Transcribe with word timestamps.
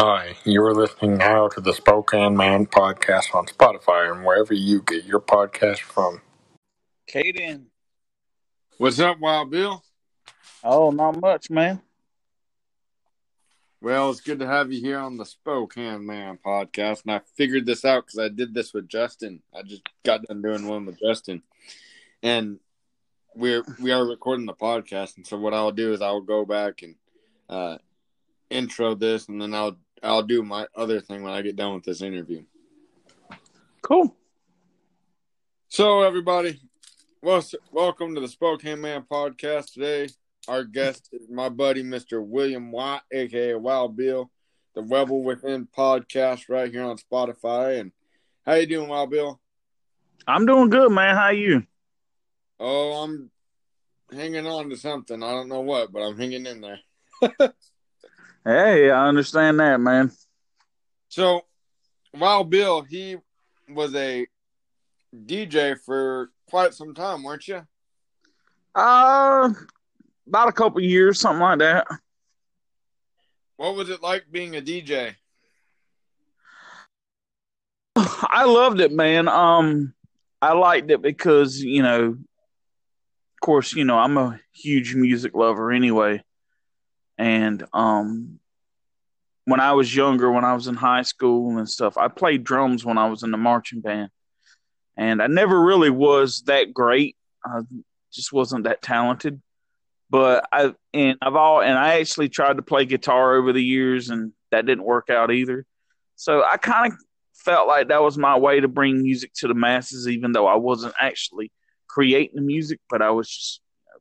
Hi, 0.00 0.36
you 0.44 0.62
are 0.62 0.76
listening 0.76 1.16
now 1.16 1.48
to 1.48 1.60
the 1.60 1.72
Spokane 1.72 2.36
Man 2.36 2.66
podcast 2.66 3.34
on 3.34 3.46
Spotify 3.46 4.12
and 4.12 4.24
wherever 4.24 4.54
you 4.54 4.80
get 4.80 5.04
your 5.04 5.18
podcast 5.18 5.80
from. 5.80 6.22
Caden. 7.12 7.64
What's 8.76 9.00
up, 9.00 9.18
Wild 9.18 9.50
Bill? 9.50 9.82
Oh, 10.62 10.92
not 10.92 11.20
much, 11.20 11.50
man. 11.50 11.80
Well, 13.80 14.10
it's 14.10 14.20
good 14.20 14.38
to 14.38 14.46
have 14.46 14.70
you 14.70 14.80
here 14.80 15.00
on 15.00 15.16
the 15.16 15.26
Spokane 15.26 16.06
Man 16.06 16.38
podcast. 16.46 17.02
And 17.02 17.10
I 17.10 17.20
figured 17.34 17.66
this 17.66 17.84
out 17.84 18.06
because 18.06 18.20
I 18.20 18.28
did 18.28 18.54
this 18.54 18.72
with 18.72 18.88
Justin. 18.88 19.42
I 19.52 19.62
just 19.62 19.82
got 20.04 20.22
done 20.22 20.42
doing 20.42 20.68
one 20.68 20.86
with 20.86 21.00
Justin. 21.00 21.42
And 22.22 22.60
we're 23.34 23.64
we 23.80 23.90
are 23.90 24.06
recording 24.06 24.46
the 24.46 24.54
podcast. 24.54 25.16
And 25.16 25.26
so 25.26 25.36
what 25.36 25.54
I'll 25.54 25.72
do 25.72 25.92
is 25.92 26.00
I'll 26.00 26.20
go 26.20 26.44
back 26.44 26.82
and 26.82 26.94
uh, 27.48 27.78
intro 28.50 28.94
this 28.94 29.28
and 29.28 29.42
then 29.42 29.54
I'll 29.54 29.76
I'll 30.02 30.22
do 30.22 30.42
my 30.42 30.66
other 30.74 31.00
thing 31.00 31.22
when 31.22 31.32
I 31.32 31.42
get 31.42 31.56
done 31.56 31.74
with 31.74 31.84
this 31.84 32.02
interview. 32.02 32.42
Cool. 33.82 34.14
So 35.68 36.02
everybody, 36.02 36.60
well, 37.22 37.44
welcome 37.72 38.14
to 38.14 38.20
the 38.20 38.28
Spokane 38.28 38.80
Man 38.80 39.04
podcast 39.10 39.72
today. 39.72 40.08
Our 40.46 40.64
guest 40.64 41.08
is 41.12 41.28
my 41.28 41.48
buddy, 41.48 41.82
Mr. 41.82 42.24
William 42.24 42.70
White, 42.70 43.02
aka 43.12 43.54
Wild 43.54 43.96
Bill, 43.96 44.30
the 44.74 44.82
Rebel 44.82 45.22
Within 45.22 45.66
podcast 45.66 46.48
right 46.48 46.70
here 46.70 46.84
on 46.84 46.96
Spotify. 46.96 47.80
And 47.80 47.92
how 48.46 48.54
you 48.54 48.66
doing, 48.66 48.88
Wild 48.88 49.10
Bill? 49.10 49.40
I'm 50.26 50.46
doing 50.46 50.70
good, 50.70 50.90
man. 50.90 51.16
How 51.16 51.30
you? 51.30 51.64
Oh, 52.60 53.04
I'm 53.04 53.30
hanging 54.10 54.46
on 54.46 54.70
to 54.70 54.76
something. 54.76 55.22
I 55.22 55.30
don't 55.32 55.48
know 55.48 55.60
what, 55.60 55.92
but 55.92 56.00
I'm 56.00 56.18
hanging 56.18 56.46
in 56.46 56.60
there. 56.60 56.80
hey, 58.44 58.90
I 58.90 59.08
understand 59.08 59.60
that, 59.60 59.80
man. 59.80 60.10
So, 61.08 61.42
Wild 62.14 62.50
Bill, 62.50 62.82
he 62.82 63.16
was 63.68 63.94
a 63.94 64.26
DJ 65.14 65.78
for 65.78 66.30
quite 66.48 66.74
some 66.74 66.94
time, 66.94 67.22
weren't 67.22 67.48
you? 67.48 67.62
Uh, 68.74 69.50
about 70.26 70.48
a 70.48 70.52
couple 70.52 70.80
years, 70.80 71.20
something 71.20 71.40
like 71.40 71.58
that. 71.58 71.86
What 73.56 73.74
was 73.74 73.90
it 73.90 74.02
like 74.02 74.26
being 74.30 74.56
a 74.56 74.60
DJ? 74.60 75.16
I 77.96 78.44
loved 78.44 78.80
it, 78.80 78.92
man. 78.92 79.26
Um, 79.26 79.94
I 80.40 80.52
liked 80.52 80.90
it 80.90 81.02
because 81.02 81.60
you 81.60 81.82
know, 81.82 82.04
of 82.04 83.40
course, 83.40 83.74
you 83.74 83.84
know, 83.84 83.98
I'm 83.98 84.16
a 84.16 84.38
huge 84.52 84.94
music 84.94 85.34
lover 85.34 85.72
anyway, 85.72 86.22
and 87.18 87.64
um, 87.72 88.38
when 89.44 89.60
I 89.60 89.72
was 89.72 89.94
younger, 89.94 90.30
when 90.30 90.44
I 90.44 90.54
was 90.54 90.66
in 90.66 90.74
high 90.74 91.02
school 91.02 91.58
and 91.58 91.68
stuff, 91.68 91.98
I 91.98 92.08
played 92.08 92.44
drums 92.44 92.84
when 92.84 92.98
I 92.98 93.08
was 93.08 93.22
in 93.22 93.30
the 93.30 93.36
marching 93.36 93.80
band, 93.80 94.10
and 94.96 95.20
I 95.20 95.26
never 95.26 95.60
really 95.60 95.90
was 95.90 96.42
that 96.46 96.72
great. 96.72 97.16
I 97.44 97.60
just 98.12 98.32
wasn't 98.32 98.64
that 98.64 98.82
talented 98.82 99.40
but 100.10 100.48
I 100.52 100.74
and 100.94 101.18
I've 101.20 101.36
all 101.36 101.60
and 101.60 101.76
I 101.78 102.00
actually 102.00 102.28
tried 102.28 102.56
to 102.56 102.62
play 102.62 102.84
guitar 102.84 103.34
over 103.36 103.52
the 103.52 103.62
years 103.62 104.10
and 104.10 104.32
that 104.50 104.66
didn't 104.66 104.84
work 104.84 105.10
out 105.10 105.30
either. 105.30 105.66
So 106.16 106.42
I 106.44 106.56
kind 106.56 106.92
of 106.92 106.98
felt 107.34 107.68
like 107.68 107.88
that 107.88 108.02
was 108.02 108.16
my 108.16 108.36
way 108.36 108.60
to 108.60 108.68
bring 108.68 109.02
music 109.02 109.32
to 109.34 109.48
the 109.48 109.54
masses, 109.54 110.08
even 110.08 110.32
though 110.32 110.46
I 110.46 110.56
wasn't 110.56 110.94
actually 111.00 111.52
creating 111.86 112.36
the 112.36 112.42
music, 112.42 112.80
but 112.90 113.02
I 113.02 113.10
was 113.10 113.28
just 113.28 113.60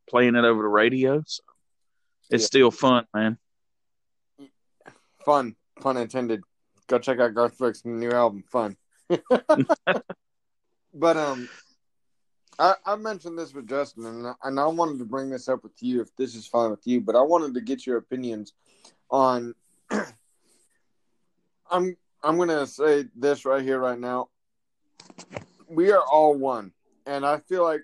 playing 0.10 0.36
it 0.36 0.46
over 0.46 0.62
the 0.62 0.70
radio. 0.70 1.22
So 1.26 1.44
it's 2.30 2.44
yeah. 2.44 2.48
still 2.48 2.72
fun, 2.72 3.06
man. 3.14 3.38
Fun, 5.26 5.56
pun 5.80 5.98
intended. 5.98 6.42
Go 6.88 7.00
check 7.00 7.20
out 7.20 7.34
Garth 7.34 7.58
Brooks' 7.58 7.84
new 7.86 8.12
album, 8.12 8.44
Fun. 8.50 8.78
but 10.94 11.18
um, 11.18 11.50
I, 12.60 12.76
I 12.86 12.96
mentioned 12.96 13.38
this 13.38 13.54
with 13.54 13.68
Justin, 13.68 14.06
and 14.06 14.36
and 14.44 14.60
I 14.60 14.66
wanted 14.68 15.00
to 15.00 15.06
bring 15.06 15.30
this 15.30 15.48
up 15.48 15.64
with 15.64 15.82
you 15.82 16.02
if 16.02 16.16
this 16.16 16.36
is 16.36 16.48
fine 16.48 16.72
with 16.72 16.86
you. 16.86 17.02
But 17.02 17.16
I 17.16 17.22
wanted 17.22 17.54
to 17.54 17.62
get 17.62 17.86
your 17.86 17.98
opinions 17.98 18.54
on. 19.10 19.54
I'm 21.70 21.98
I'm 22.24 22.38
gonna 22.38 22.66
say 22.68 23.06
this 23.16 23.46
right 23.46 23.64
here, 23.64 23.80
right 23.80 24.00
now. 24.00 24.30
We 25.68 25.92
are 25.92 26.04
all 26.04 26.36
one, 26.36 26.72
and 27.06 27.26
I 27.26 27.40
feel 27.40 27.64
like 27.64 27.82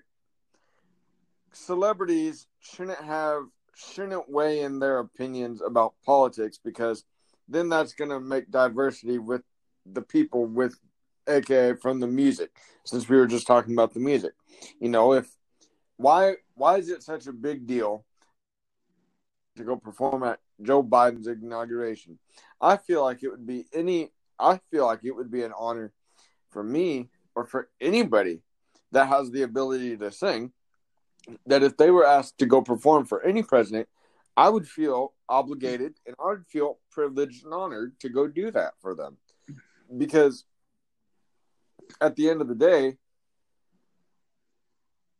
celebrities 1.52 2.46
shouldn't 2.60 3.02
have 3.04 3.44
shouldn't 3.76 4.30
weigh 4.30 4.60
in 4.60 4.78
their 4.78 4.98
opinions 4.98 5.60
about 5.62 5.94
politics 6.04 6.58
because 6.62 7.04
then 7.48 7.68
that's 7.68 7.92
gonna 7.92 8.20
make 8.20 8.50
diversity 8.50 9.18
with 9.18 9.42
the 9.86 10.02
people 10.02 10.46
with 10.46 10.78
aka 11.26 11.74
from 11.74 12.00
the 12.00 12.06
music 12.06 12.50
since 12.84 13.08
we 13.08 13.16
were 13.16 13.26
just 13.26 13.46
talking 13.46 13.72
about 13.72 13.94
the 13.94 14.00
music. 14.00 14.32
You 14.80 14.88
know 14.88 15.12
if 15.12 15.28
why 15.96 16.34
why 16.54 16.78
is 16.78 16.88
it 16.88 17.02
such 17.02 17.26
a 17.26 17.32
big 17.32 17.66
deal 17.66 18.04
to 19.56 19.64
go 19.64 19.76
perform 19.76 20.22
at 20.24 20.40
joe 20.62 20.82
biden's 20.82 21.26
inauguration? 21.26 22.18
I 22.60 22.76
feel 22.76 23.02
like 23.02 23.22
it 23.22 23.28
would 23.28 23.46
be 23.46 23.66
any 23.72 24.10
i 24.38 24.58
feel 24.70 24.86
like 24.86 25.00
it 25.04 25.12
would 25.12 25.30
be 25.30 25.42
an 25.42 25.52
honor 25.56 25.92
for 26.50 26.62
me 26.62 27.08
or 27.34 27.44
for 27.46 27.68
anybody 27.80 28.40
that 28.92 29.08
has 29.08 29.30
the 29.30 29.42
ability 29.42 29.96
to 29.96 30.10
sing 30.10 30.52
that 31.46 31.62
if 31.62 31.76
they 31.76 31.90
were 31.90 32.06
asked 32.06 32.38
to 32.38 32.46
go 32.46 32.60
perform 32.60 33.04
for 33.04 33.22
any 33.22 33.42
president 33.42 33.88
i 34.36 34.48
would 34.48 34.66
feel 34.68 35.12
obligated 35.28 35.94
and 36.06 36.14
i 36.18 36.28
would 36.28 36.46
feel 36.46 36.78
privileged 36.90 37.44
and 37.44 37.54
honored 37.54 37.98
to 37.98 38.08
go 38.08 38.26
do 38.26 38.50
that 38.50 38.72
for 38.80 38.94
them 38.94 39.16
because 39.96 40.44
at 42.00 42.16
the 42.16 42.28
end 42.28 42.40
of 42.40 42.48
the 42.48 42.54
day, 42.54 42.96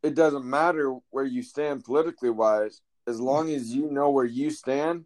it 0.03 0.15
doesn't 0.15 0.45
matter 0.45 0.97
where 1.11 1.25
you 1.25 1.43
stand 1.43 1.85
politically 1.85 2.31
wise, 2.31 2.83
as 3.07 3.21
long 3.21 3.51
as 3.51 3.75
you 3.75 3.91
know 3.91 4.11
where 4.11 4.25
you 4.25 4.51
stand, 4.51 5.05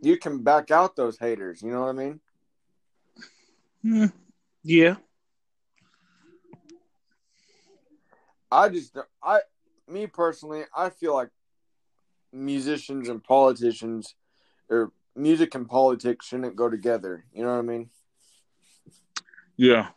you 0.00 0.16
can 0.16 0.42
back 0.42 0.70
out 0.70 0.96
those 0.96 1.18
haters. 1.18 1.62
You 1.62 1.72
know 1.72 1.80
what 1.80 1.88
I 1.88 1.92
mean? 1.92 2.20
Mm, 3.84 4.12
yeah. 4.62 4.96
I 8.50 8.68
just, 8.68 8.96
I, 9.22 9.40
me 9.88 10.06
personally, 10.06 10.62
I 10.76 10.90
feel 10.90 11.14
like 11.14 11.30
musicians 12.32 13.08
and 13.08 13.22
politicians, 13.22 14.14
or 14.68 14.92
music 15.16 15.54
and 15.54 15.68
politics, 15.68 16.26
shouldn't 16.26 16.56
go 16.56 16.68
together. 16.68 17.24
You 17.32 17.44
know 17.44 17.52
what 17.52 17.58
I 17.58 17.62
mean? 17.62 17.90
Yeah. 19.56 19.88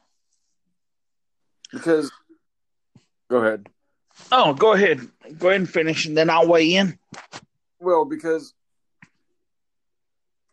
Because, 1.71 2.11
go 3.29 3.37
ahead. 3.37 3.67
Oh, 4.31 4.53
go 4.53 4.73
ahead. 4.73 4.99
Go 5.37 5.49
ahead 5.49 5.61
and 5.61 5.69
finish, 5.69 6.05
and 6.05 6.17
then 6.17 6.29
I'll 6.29 6.47
weigh 6.47 6.75
in. 6.75 6.97
Well, 7.79 8.05
because 8.05 8.53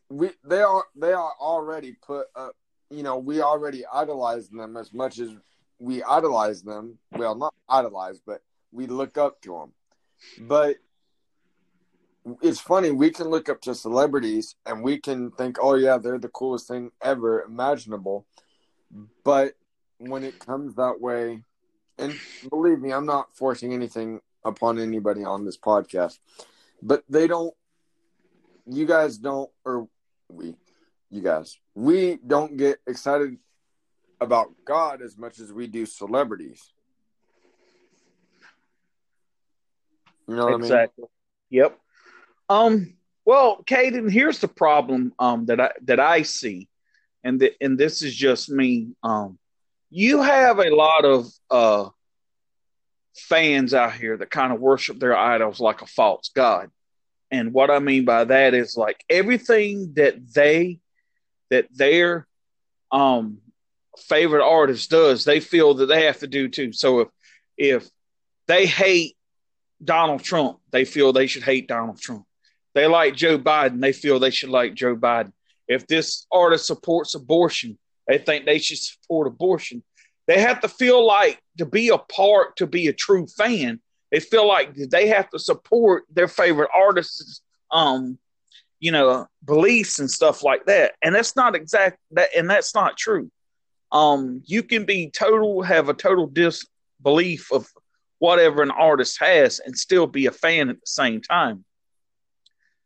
we 0.08 0.30
they 0.44 0.62
are 0.62 0.84
they 0.96 1.12
are 1.12 1.32
already 1.40 1.92
put 1.92 2.26
up. 2.34 2.56
You 2.90 3.02
know, 3.02 3.18
we 3.18 3.42
already 3.42 3.84
idolize 3.92 4.48
them 4.48 4.76
as 4.76 4.92
much 4.92 5.18
as 5.18 5.30
we 5.78 6.02
idolize 6.02 6.62
them. 6.62 6.98
Well, 7.12 7.34
not 7.34 7.54
idolize, 7.68 8.20
but 8.24 8.40
we 8.72 8.86
look 8.86 9.18
up 9.18 9.40
to 9.42 9.52
them. 9.52 9.72
But 10.46 10.76
it's 12.42 12.60
funny 12.60 12.90
we 12.90 13.10
can 13.10 13.28
look 13.28 13.48
up 13.48 13.60
to 13.62 13.74
celebrities 13.74 14.56
and 14.66 14.82
we 14.82 14.98
can 14.98 15.30
think, 15.30 15.56
oh 15.60 15.74
yeah, 15.74 15.98
they're 15.98 16.18
the 16.18 16.28
coolest 16.28 16.68
thing 16.68 16.90
ever 17.02 17.42
imaginable. 17.42 18.26
But 19.24 19.54
when 19.98 20.24
it 20.24 20.38
comes 20.38 20.74
that 20.74 21.00
way, 21.00 21.42
and 21.98 22.14
believe 22.48 22.80
me, 22.80 22.92
I'm 22.92 23.06
not 23.06 23.34
forcing 23.34 23.72
anything 23.72 24.20
upon 24.44 24.78
anybody 24.78 25.24
on 25.24 25.44
this 25.44 25.58
podcast, 25.58 26.18
but 26.82 27.02
they 27.08 27.26
don't, 27.26 27.54
you 28.66 28.86
guys 28.86 29.18
don't, 29.18 29.50
or 29.64 29.88
we, 30.28 30.54
you 31.10 31.22
guys, 31.22 31.58
we 31.74 32.18
don't 32.26 32.56
get 32.56 32.78
excited 32.86 33.36
about 34.20 34.52
God 34.64 35.02
as 35.02 35.16
much 35.16 35.38
as 35.40 35.52
we 35.52 35.66
do 35.66 35.86
celebrities. 35.86 36.72
You 40.28 40.36
know 40.36 40.46
what 40.46 40.60
exactly. 40.60 41.04
I 41.04 41.08
mean? 41.50 41.62
Yep. 41.62 41.78
Um. 42.48 42.94
Well, 43.24 43.62
Caden, 43.64 44.10
here's 44.10 44.38
the 44.38 44.48
problem 44.48 45.12
um, 45.18 45.46
that 45.46 45.60
I 45.60 45.72
that 45.84 46.00
I 46.00 46.22
see, 46.22 46.68
and 47.24 47.40
the, 47.40 47.52
and 47.60 47.76
this 47.78 48.02
is 48.02 48.14
just 48.14 48.48
me. 48.48 48.88
Um, 49.02 49.38
you 49.90 50.22
have 50.22 50.58
a 50.58 50.74
lot 50.74 51.04
of 51.04 51.26
uh, 51.50 51.88
fans 53.18 53.74
out 53.74 53.94
here 53.94 54.16
that 54.16 54.30
kind 54.30 54.52
of 54.52 54.60
worship 54.60 54.98
their 54.98 55.16
idols 55.16 55.60
like 55.60 55.82
a 55.82 55.86
false 55.86 56.30
god. 56.34 56.70
And 57.30 57.52
what 57.52 57.70
I 57.70 57.78
mean 57.78 58.04
by 58.04 58.24
that 58.24 58.54
is 58.54 58.76
like 58.76 59.04
everything 59.10 59.92
that 59.96 60.32
they 60.32 60.80
that 61.50 61.66
their 61.70 62.26
um 62.90 63.38
favorite 63.98 64.46
artist 64.46 64.90
does, 64.90 65.24
they 65.24 65.40
feel 65.40 65.74
that 65.74 65.86
they 65.86 66.04
have 66.06 66.20
to 66.20 66.26
do 66.26 66.48
too. 66.48 66.72
So 66.72 67.00
if 67.00 67.08
if 67.58 67.90
they 68.46 68.64
hate 68.64 69.16
Donald 69.82 70.22
Trump, 70.22 70.58
they 70.70 70.84
feel 70.84 71.12
they 71.12 71.26
should 71.26 71.42
hate 71.42 71.68
Donald 71.68 72.00
Trump. 72.00 72.24
They 72.74 72.86
like 72.86 73.16
Joe 73.16 73.38
Biden, 73.38 73.80
they 73.80 73.92
feel 73.92 74.18
they 74.18 74.30
should 74.30 74.50
like 74.50 74.74
Joe 74.74 74.96
Biden. 74.96 75.32
if 75.66 75.86
this 75.86 76.26
artist 76.32 76.66
supports 76.66 77.14
abortion, 77.14 77.78
they 78.06 78.18
think 78.18 78.46
they 78.46 78.58
should 78.58 78.78
support 78.78 79.26
abortion. 79.26 79.82
They 80.26 80.40
have 80.40 80.60
to 80.60 80.68
feel 80.68 81.06
like 81.06 81.40
to 81.58 81.66
be 81.66 81.88
a 81.88 81.98
part, 81.98 82.56
to 82.56 82.66
be 82.66 82.88
a 82.88 82.92
true 82.92 83.26
fan, 83.26 83.80
they 84.10 84.20
feel 84.20 84.46
like 84.46 84.74
they 84.74 85.08
have 85.08 85.28
to 85.30 85.38
support 85.38 86.04
their 86.10 86.28
favorite 86.28 86.70
artists, 86.74 87.42
um, 87.70 88.18
you 88.80 88.92
know, 88.92 89.26
beliefs 89.44 89.98
and 89.98 90.10
stuff 90.10 90.42
like 90.42 90.64
that. 90.66 90.94
And 91.02 91.14
that's 91.14 91.36
not 91.36 91.54
exact 91.54 91.98
that, 92.12 92.28
and 92.36 92.48
that's 92.48 92.74
not 92.74 92.96
true. 92.96 93.30
Um, 93.92 94.42
you 94.44 94.62
can 94.62 94.84
be 94.84 95.10
total, 95.10 95.62
have 95.62 95.88
a 95.88 95.94
total 95.94 96.26
disbelief 96.26 97.50
of 97.52 97.66
whatever 98.18 98.62
an 98.62 98.70
artist 98.70 99.18
has, 99.20 99.60
and 99.60 99.76
still 99.76 100.06
be 100.06 100.26
a 100.26 100.32
fan 100.32 100.68
at 100.68 100.76
the 100.76 100.86
same 100.86 101.20
time. 101.20 101.64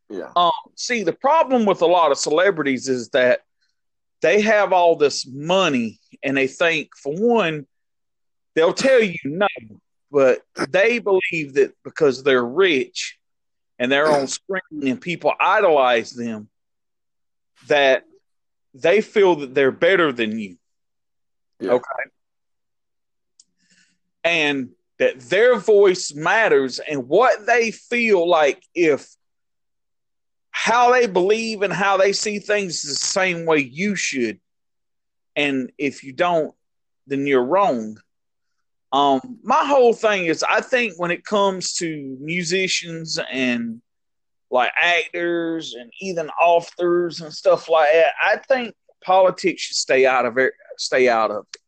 Yeah. 0.08 0.30
Um, 0.36 0.52
see, 0.76 1.04
the 1.04 1.12
problem 1.12 1.64
with 1.64 1.80
a 1.80 1.86
lot 1.86 2.12
of 2.12 2.18
celebrities 2.18 2.88
is 2.88 3.08
that 3.10 3.40
they 4.20 4.42
have 4.42 4.72
all 4.72 4.94
this 4.96 5.26
money 5.26 5.98
and 6.22 6.36
they 6.36 6.46
think, 6.46 6.90
for 6.96 7.14
one, 7.14 7.66
they'll 8.54 8.74
tell 8.74 9.02
you 9.02 9.16
no, 9.24 9.46
but 10.10 10.42
they 10.68 10.98
believe 10.98 11.54
that 11.54 11.72
because 11.82 12.22
they're 12.22 12.44
rich 12.44 13.18
and 13.78 13.90
they're 13.90 14.12
on 14.12 14.26
screen 14.26 14.86
and 14.86 15.00
people 15.00 15.32
idolize 15.40 16.12
them, 16.12 16.48
that 17.68 18.04
they 18.74 19.00
feel 19.00 19.36
that 19.36 19.54
they're 19.54 19.72
better 19.72 20.12
than 20.12 20.38
you. 20.38 20.56
Yeah. 21.58 21.72
Okay. 21.72 22.10
And 24.24 24.70
that 24.98 25.20
their 25.20 25.56
voice 25.56 26.14
matters 26.14 26.78
and 26.78 27.08
what 27.08 27.46
they 27.46 27.70
feel 27.70 28.28
like 28.28 28.62
if 28.74 29.08
how 30.50 30.92
they 30.92 31.06
believe 31.06 31.62
and 31.62 31.72
how 31.72 31.96
they 31.96 32.12
see 32.12 32.38
things 32.38 32.82
the 32.82 32.94
same 32.94 33.46
way 33.46 33.58
you 33.58 33.96
should. 33.96 34.38
And 35.34 35.72
if 35.78 36.04
you 36.04 36.12
don't, 36.12 36.54
then 37.06 37.26
you're 37.26 37.44
wrong. 37.44 37.98
Um, 38.92 39.38
my 39.42 39.64
whole 39.64 39.94
thing 39.94 40.26
is 40.26 40.44
I 40.48 40.60
think 40.60 40.94
when 40.98 41.10
it 41.10 41.24
comes 41.24 41.72
to 41.78 42.16
musicians 42.20 43.18
and 43.30 43.80
like 44.50 44.70
actors 44.80 45.74
and 45.74 45.90
even 46.00 46.28
authors 46.28 47.22
and 47.22 47.32
stuff 47.32 47.70
like 47.70 47.90
that, 47.92 48.12
I 48.22 48.36
think 48.36 48.74
politics 49.02 49.62
should 49.62 49.76
stay 49.76 50.04
out 50.04 50.26
of 50.26 50.36
it. 50.36 50.52
Stay 50.76 51.08
out 51.08 51.30
of 51.30 51.46
it. 51.52 51.60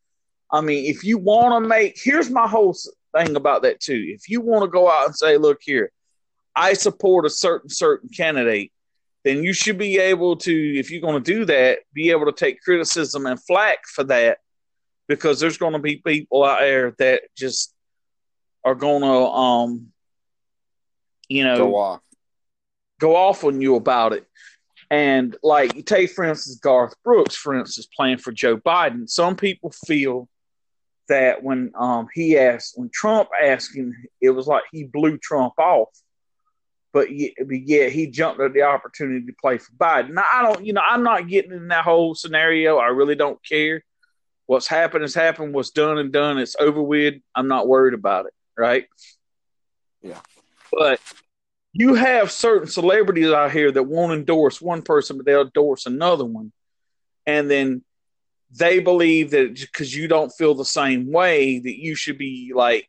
I 0.52 0.60
mean, 0.60 0.84
if 0.84 1.02
you 1.02 1.16
want 1.16 1.64
to 1.64 1.66
make, 1.66 1.98
here's 2.00 2.30
my 2.30 2.46
whole 2.46 2.76
thing 3.14 3.36
about 3.36 3.62
that 3.62 3.80
too. 3.80 4.02
If 4.08 4.28
you 4.28 4.40
want 4.40 4.64
to 4.64 4.68
go 4.68 4.90
out 4.90 5.06
and 5.06 5.16
say, 5.16 5.36
look 5.36 5.58
here, 5.62 5.90
I 6.56 6.74
support 6.74 7.26
a 7.26 7.30
certain 7.30 7.70
certain 7.70 8.08
candidate, 8.08 8.72
then 9.24 9.42
you 9.42 9.52
should 9.52 9.78
be 9.78 9.98
able 9.98 10.36
to, 10.36 10.78
if 10.78 10.90
you're 10.90 11.00
going 11.00 11.22
to 11.22 11.32
do 11.32 11.44
that, 11.46 11.78
be 11.92 12.10
able 12.10 12.26
to 12.26 12.32
take 12.32 12.60
criticism 12.60 13.26
and 13.26 13.42
flack 13.42 13.78
for 13.86 14.04
that, 14.04 14.38
because 15.08 15.40
there's 15.40 15.58
going 15.58 15.72
to 15.72 15.78
be 15.78 15.96
people 15.96 16.44
out 16.44 16.60
there 16.60 16.94
that 16.98 17.22
just 17.36 17.74
are 18.64 18.74
going 18.74 19.02
to, 19.02 19.08
um, 19.08 19.88
you 21.28 21.44
know, 21.44 21.56
Go 21.56 21.76
off. 21.76 22.00
go 23.00 23.16
off 23.16 23.44
on 23.44 23.60
you 23.60 23.76
about 23.76 24.12
it. 24.12 24.26
And 24.90 25.36
like 25.42 25.74
you 25.74 25.82
take, 25.82 26.10
for 26.10 26.24
instance, 26.24 26.60
Garth 26.60 26.94
Brooks, 27.02 27.34
for 27.34 27.58
instance, 27.58 27.88
playing 27.96 28.18
for 28.18 28.30
Joe 28.30 28.58
Biden. 28.58 29.08
Some 29.08 29.34
people 29.34 29.72
feel 29.86 30.28
that 31.08 31.42
when 31.42 31.72
um, 31.74 32.08
he 32.12 32.38
asked, 32.38 32.74
when 32.76 32.90
Trump 32.92 33.28
asked 33.42 33.76
him, 33.76 33.94
it 34.20 34.30
was 34.30 34.46
like 34.46 34.62
he 34.72 34.84
blew 34.84 35.18
Trump 35.18 35.54
off. 35.58 35.88
But 36.92 37.12
yeah, 37.12 37.30
but 37.38 37.56
he 37.56 38.06
jumped 38.06 38.40
at 38.40 38.52
the 38.52 38.62
opportunity 38.62 39.26
to 39.26 39.34
play 39.40 39.58
for 39.58 39.72
Biden. 39.72 40.10
Now 40.10 40.24
I 40.32 40.42
don't, 40.42 40.64
you 40.64 40.72
know, 40.72 40.82
I'm 40.86 41.02
not 41.02 41.28
getting 41.28 41.52
in 41.52 41.68
that 41.68 41.84
whole 41.84 42.14
scenario. 42.14 42.78
I 42.78 42.86
really 42.86 43.16
don't 43.16 43.38
care. 43.44 43.82
What's 44.46 44.68
happened 44.68 45.02
has 45.02 45.14
happened. 45.14 45.54
What's 45.54 45.70
done 45.70 45.98
and 45.98 46.12
done. 46.12 46.38
It's 46.38 46.56
over 46.58 46.82
with. 46.82 47.14
I'm 47.34 47.48
not 47.48 47.66
worried 47.66 47.94
about 47.94 48.26
it. 48.26 48.32
Right. 48.56 48.86
Yeah. 50.02 50.20
But 50.70 51.00
you 51.72 51.94
have 51.94 52.30
certain 52.30 52.68
celebrities 52.68 53.32
out 53.32 53.50
here 53.50 53.72
that 53.72 53.82
won't 53.82 54.12
endorse 54.12 54.62
one 54.62 54.82
person, 54.82 55.16
but 55.16 55.26
they'll 55.26 55.42
endorse 55.42 55.86
another 55.86 56.24
one. 56.24 56.52
And 57.26 57.50
then 57.50 57.82
they 58.56 58.78
believe 58.78 59.30
that 59.30 59.54
because 59.58 59.94
you 59.94 60.08
don't 60.08 60.30
feel 60.30 60.54
the 60.54 60.64
same 60.64 61.10
way, 61.10 61.58
that 61.58 61.78
you 61.78 61.94
should 61.94 62.18
be 62.18 62.52
like 62.54 62.88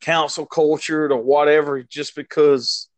cancel 0.00 0.46
cultured 0.46 1.12
or 1.12 1.22
whatever, 1.22 1.82
just 1.82 2.14
because 2.14 2.88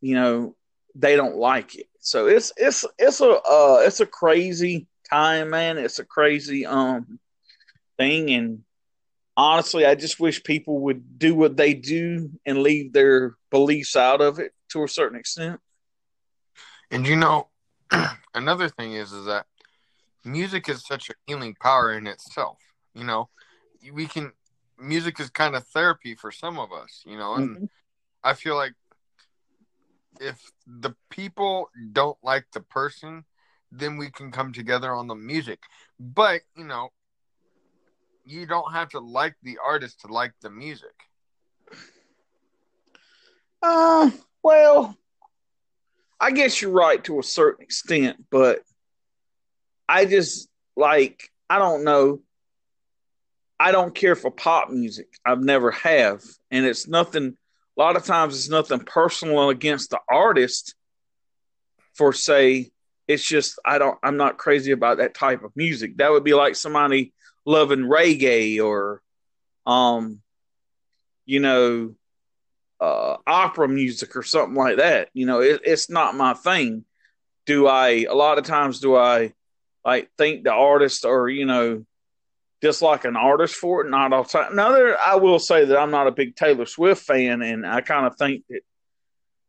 you 0.00 0.14
know 0.14 0.54
they 0.94 1.16
don't 1.16 1.36
like 1.36 1.74
it. 1.76 1.86
So 2.00 2.26
it's 2.26 2.52
it's 2.56 2.84
it's 2.98 3.20
a 3.20 3.30
uh, 3.30 3.82
it's 3.84 4.00
a 4.00 4.06
crazy 4.06 4.86
time, 5.08 5.50
man. 5.50 5.78
It's 5.78 5.98
a 5.98 6.04
crazy 6.04 6.64
um 6.64 7.18
thing, 7.98 8.30
and 8.30 8.64
honestly, 9.36 9.84
I 9.84 9.94
just 9.94 10.20
wish 10.20 10.42
people 10.42 10.80
would 10.80 11.18
do 11.18 11.34
what 11.34 11.56
they 11.56 11.74
do 11.74 12.30
and 12.46 12.62
leave 12.62 12.92
their 12.92 13.36
beliefs 13.50 13.96
out 13.96 14.20
of 14.20 14.38
it 14.38 14.52
to 14.70 14.84
a 14.84 14.88
certain 14.88 15.18
extent. 15.18 15.60
And 16.90 17.06
you 17.06 17.16
know, 17.16 17.48
another 18.34 18.68
thing 18.68 18.94
is 18.94 19.12
is 19.12 19.26
that 19.26 19.46
music 20.24 20.68
is 20.68 20.84
such 20.84 21.10
a 21.10 21.14
healing 21.26 21.54
power 21.60 21.92
in 21.92 22.06
itself. 22.06 22.58
You 22.94 23.04
know, 23.04 23.28
we 23.92 24.06
can 24.06 24.32
music 24.78 25.20
is 25.20 25.30
kind 25.30 25.54
of 25.54 25.66
therapy 25.68 26.14
for 26.14 26.32
some 26.32 26.58
of 26.58 26.72
us, 26.72 27.02
you 27.06 27.16
know, 27.16 27.34
and 27.34 27.56
Mhm. 27.56 27.68
I 28.24 28.34
feel 28.34 28.56
like 28.56 28.74
if 30.20 30.52
the 30.66 30.94
people 31.08 31.70
don't 31.92 32.18
like 32.22 32.50
the 32.52 32.60
person, 32.60 33.24
then 33.72 33.96
we 33.96 34.10
can 34.10 34.30
come 34.30 34.52
together 34.52 34.92
on 34.92 35.06
the 35.06 35.14
music. 35.14 35.60
But, 35.98 36.42
you 36.56 36.64
know, 36.64 36.90
you 38.24 38.46
don't 38.46 38.72
have 38.72 38.90
to 38.90 39.00
like 39.00 39.36
the 39.42 39.58
artist 39.64 40.00
to 40.00 40.08
like 40.08 40.32
the 40.40 40.50
music. 40.50 40.94
Uh, 43.62 44.10
well, 44.42 44.96
I 46.20 46.32
guess 46.32 46.60
you're 46.60 46.70
right 46.70 47.02
to 47.04 47.18
a 47.18 47.22
certain 47.22 47.62
extent, 47.62 48.24
but 48.30 48.62
I 49.90 50.04
just 50.04 50.48
like 50.76 51.30
I 51.50 51.58
don't 51.58 51.82
know. 51.82 52.20
I 53.58 53.72
don't 53.72 53.94
care 53.94 54.14
for 54.14 54.30
pop 54.30 54.70
music. 54.70 55.08
I've 55.26 55.42
never 55.42 55.72
have, 55.72 56.22
and 56.50 56.64
it's 56.64 56.86
nothing. 56.86 57.36
A 57.76 57.80
lot 57.80 57.96
of 57.96 58.04
times, 58.04 58.36
it's 58.36 58.48
nothing 58.48 58.80
personal 58.80 59.50
against 59.50 59.90
the 59.90 59.98
artist. 60.08 60.76
For 61.94 62.12
say, 62.12 62.70
it's 63.08 63.26
just 63.26 63.58
I 63.64 63.78
don't. 63.78 63.98
I'm 64.02 64.16
not 64.16 64.38
crazy 64.38 64.70
about 64.70 64.98
that 64.98 65.14
type 65.14 65.42
of 65.42 65.56
music. 65.56 65.96
That 65.96 66.12
would 66.12 66.22
be 66.24 66.34
like 66.34 66.54
somebody 66.54 67.12
loving 67.44 67.80
reggae 67.80 68.64
or, 68.64 69.02
um, 69.66 70.20
you 71.26 71.40
know, 71.40 71.96
uh, 72.80 73.16
opera 73.26 73.66
music 73.66 74.14
or 74.14 74.22
something 74.22 74.54
like 74.54 74.76
that. 74.76 75.08
You 75.14 75.26
know, 75.26 75.40
it, 75.40 75.62
it's 75.64 75.90
not 75.90 76.14
my 76.14 76.34
thing. 76.34 76.84
Do 77.44 77.66
I? 77.66 78.06
A 78.08 78.14
lot 78.14 78.38
of 78.38 78.44
times, 78.44 78.78
do 78.78 78.94
I 78.94 79.32
like 79.84 80.10
think 80.18 80.44
the 80.44 80.52
artists 80.52 81.04
are 81.04 81.28
you 81.28 81.46
know 81.46 81.84
dislike 82.60 83.04
an 83.04 83.16
artist 83.16 83.54
for 83.54 83.84
it? 83.84 83.90
Not 83.90 84.12
all 84.12 84.24
time. 84.24 84.54
Now, 84.54 84.74
I 84.94 85.16
will 85.16 85.38
say 85.38 85.64
that 85.64 85.78
I'm 85.78 85.90
not 85.90 86.06
a 86.06 86.12
big 86.12 86.36
Taylor 86.36 86.66
Swift 86.66 87.02
fan, 87.02 87.42
and 87.42 87.66
I 87.66 87.80
kind 87.80 88.06
of 88.06 88.16
think 88.16 88.44
that 88.50 88.60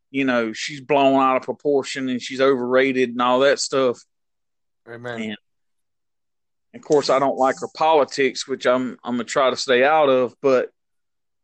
you 0.09 0.25
know 0.25 0.53
she's 0.53 0.81
blown 0.81 1.21
out 1.21 1.37
of 1.37 1.43
proportion 1.43 2.09
and 2.09 2.21
she's 2.21 2.41
overrated 2.41 3.09
and 3.09 3.21
all 3.21 3.39
that 3.39 3.59
stuff. 3.59 3.99
Amen. 4.87 5.21
And 5.21 5.37
of 6.73 6.81
course, 6.81 7.09
I 7.09 7.19
don't 7.19 7.37
like 7.37 7.59
her 7.59 7.67
politics, 7.75 8.47
which 8.47 8.65
I'm 8.65 8.97
I'm 9.03 9.15
gonna 9.15 9.23
try 9.25 9.49
to 9.49 9.57
stay 9.57 9.83
out 9.83 10.09
of. 10.09 10.35
But 10.41 10.69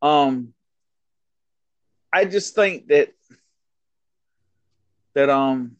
um, 0.01 0.53
I 2.11 2.25
just 2.25 2.55
think 2.55 2.87
that 2.87 3.09
that 5.13 5.29
um, 5.29 5.75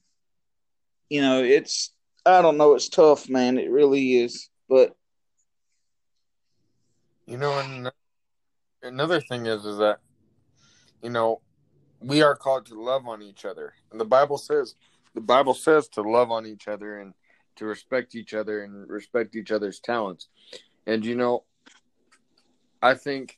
you 1.09 1.21
know, 1.21 1.43
it's 1.43 1.91
I 2.27 2.41
don't 2.41 2.57
know, 2.57 2.75
it's 2.75 2.89
tough, 2.89 3.29
man. 3.29 3.57
It 3.57 3.71
really 3.71 4.17
is. 4.17 4.49
But 4.69 4.97
You 7.27 7.37
know, 7.37 7.59
and 7.59 7.91
another 8.81 9.19
thing 9.19 9.47
is, 9.47 9.65
is 9.65 9.77
that, 9.79 9.99
you 11.03 11.09
know, 11.09 11.41
we 11.99 12.21
are 12.21 12.37
called 12.37 12.65
to 12.67 12.81
love 12.81 13.05
on 13.05 13.21
each 13.21 13.43
other. 13.43 13.73
And 13.91 13.99
the 13.99 14.05
Bible 14.05 14.37
says, 14.37 14.75
the 15.13 15.19
Bible 15.19 15.53
says 15.53 15.89
to 15.89 16.01
love 16.01 16.31
on 16.31 16.45
each 16.45 16.69
other 16.69 17.01
and 17.01 17.13
to 17.57 17.65
respect 17.65 18.15
each 18.15 18.33
other 18.33 18.63
and 18.63 18.89
respect 18.89 19.35
each 19.35 19.51
other's 19.51 19.81
talents. 19.81 20.29
And, 20.85 21.05
you 21.05 21.15
know, 21.15 21.43
I 22.81 22.93
think 22.93 23.37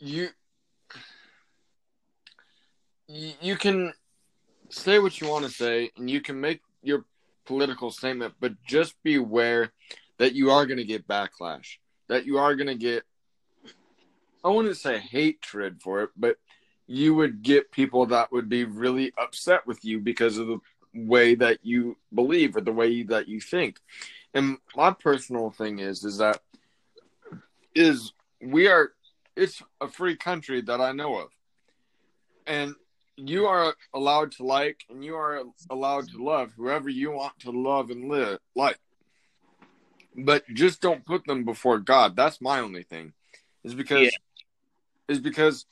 you, 0.00 0.30
you 3.06 3.32
you 3.40 3.56
can 3.56 3.92
say 4.70 4.98
what 4.98 5.20
you 5.20 5.28
want 5.28 5.44
to 5.44 5.50
say 5.50 5.90
and 5.96 6.10
you 6.10 6.20
can 6.20 6.40
make 6.40 6.60
your 6.82 7.04
political 7.44 7.90
statement, 7.90 8.34
but 8.40 8.62
just 8.66 8.94
beware 9.02 9.72
that 10.18 10.34
you 10.34 10.50
are 10.50 10.66
going 10.66 10.78
to 10.78 10.84
get 10.84 11.08
backlash, 11.08 11.78
that 12.08 12.26
you 12.26 12.38
are 12.38 12.54
going 12.54 12.66
to 12.66 12.74
get, 12.74 13.04
I 14.44 14.48
wouldn't 14.48 14.76
say 14.76 14.98
hatred 14.98 15.80
for 15.82 16.02
it, 16.02 16.10
but 16.16 16.36
you 16.86 17.14
would 17.14 17.42
get 17.42 17.70
people 17.70 18.06
that 18.06 18.32
would 18.32 18.48
be 18.48 18.64
really 18.64 19.12
upset 19.16 19.66
with 19.66 19.84
you 19.84 20.00
because 20.00 20.38
of 20.38 20.48
the 20.48 20.58
way 20.92 21.34
that 21.36 21.58
you 21.62 21.96
believe 22.12 22.56
or 22.56 22.60
the 22.60 22.72
way 22.72 23.02
that 23.04 23.28
you 23.28 23.40
think. 23.40 23.78
And 24.34 24.58
my 24.76 24.92
personal 24.92 25.50
thing 25.50 25.78
is 25.78 26.04
is 26.04 26.18
that 26.18 26.40
is 27.74 28.12
we 28.42 28.66
are 28.66 28.92
it's 29.36 29.62
a 29.80 29.88
free 29.88 30.16
country 30.16 30.60
that 30.62 30.80
I 30.80 30.92
know 30.92 31.18
of. 31.18 31.28
And 32.46 32.74
you 33.28 33.46
are 33.46 33.74
allowed 33.94 34.32
to 34.32 34.44
like 34.44 34.84
and 34.88 35.04
you 35.04 35.14
are 35.16 35.42
allowed 35.68 36.08
to 36.08 36.22
love 36.22 36.52
whoever 36.56 36.88
you 36.88 37.10
want 37.10 37.38
to 37.40 37.50
love 37.50 37.90
and 37.90 38.08
live 38.08 38.38
like. 38.54 38.78
But 40.16 40.44
just 40.54 40.80
don't 40.80 41.04
put 41.04 41.24
them 41.26 41.44
before 41.44 41.78
God. 41.78 42.16
That's 42.16 42.40
my 42.40 42.60
only 42.60 42.82
thing. 42.82 43.12
Is 43.62 43.74
because 43.74 44.04
yeah. 44.04 44.10
is 45.08 45.20
because 45.20 45.66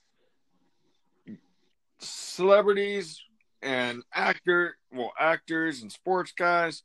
celebrities 1.99 3.21
and 3.63 4.03
actor 4.15 4.77
well 4.93 5.13
actors 5.19 5.83
and 5.83 5.91
sports 5.91 6.33
guys 6.33 6.85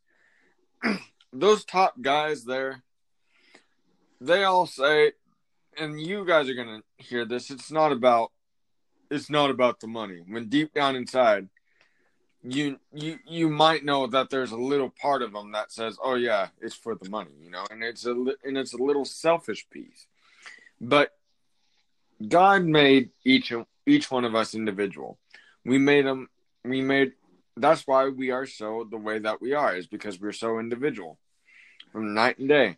those 1.34 1.64
top 1.66 1.94
guys 2.02 2.44
there 2.44 2.82
they 4.20 4.44
all 4.44 4.66
say 4.66 5.12
and 5.78 6.02
you 6.02 6.26
guys 6.26 6.50
are 6.50 6.56
gonna 6.56 6.82
hear 6.98 7.26
this 7.26 7.52
it's 7.52 7.72
not 7.72 7.92
about 7.92 8.32
it's 9.14 9.30
not 9.30 9.50
about 9.50 9.80
the 9.80 9.88
money. 9.88 10.22
When 10.28 10.50
deep 10.50 10.74
down 10.74 10.96
inside 10.96 11.50
you 12.44 12.78
you 12.94 13.18
you 13.26 13.50
might 13.50 13.86
know 13.86 14.06
that 14.06 14.30
there's 14.30 14.52
a 14.52 14.58
little 14.58 14.90
part 14.90 15.22
of 15.22 15.32
them 15.32 15.54
that 15.54 15.72
says 15.72 15.98
oh 16.04 16.16
yeah 16.16 16.50
it's 16.62 16.76
for 16.76 16.94
the 16.94 17.10
money 17.10 17.32
you 17.42 17.50
know 17.50 17.66
and 17.72 17.82
it's 17.82 18.06
a 18.06 18.12
and 18.12 18.58
it's 18.58 18.74
a 18.74 18.78
little 18.78 19.06
selfish 19.06 19.66
piece. 19.70 20.08
But 20.82 21.12
god 22.28 22.66
made 22.66 23.12
each 23.24 23.54
each 23.86 24.12
one 24.12 24.26
of 24.26 24.36
us 24.36 24.56
individual. 24.56 25.18
We 25.64 25.78
made 25.78 26.06
them 26.06 26.28
we 26.66 26.82
made 26.82 27.14
that's 27.56 27.88
why 27.88 28.10
we 28.10 28.32
are 28.32 28.46
so 28.46 28.86
the 28.90 28.98
way 28.98 29.20
that 29.20 29.42
we 29.42 29.54
are 29.54 29.76
is 29.76 29.88
because 29.88 30.20
we're 30.20 30.34
so 30.34 30.60
individual 30.60 31.18
from 31.92 32.14
night 32.14 32.40
and 32.40 32.50
day. 32.50 32.78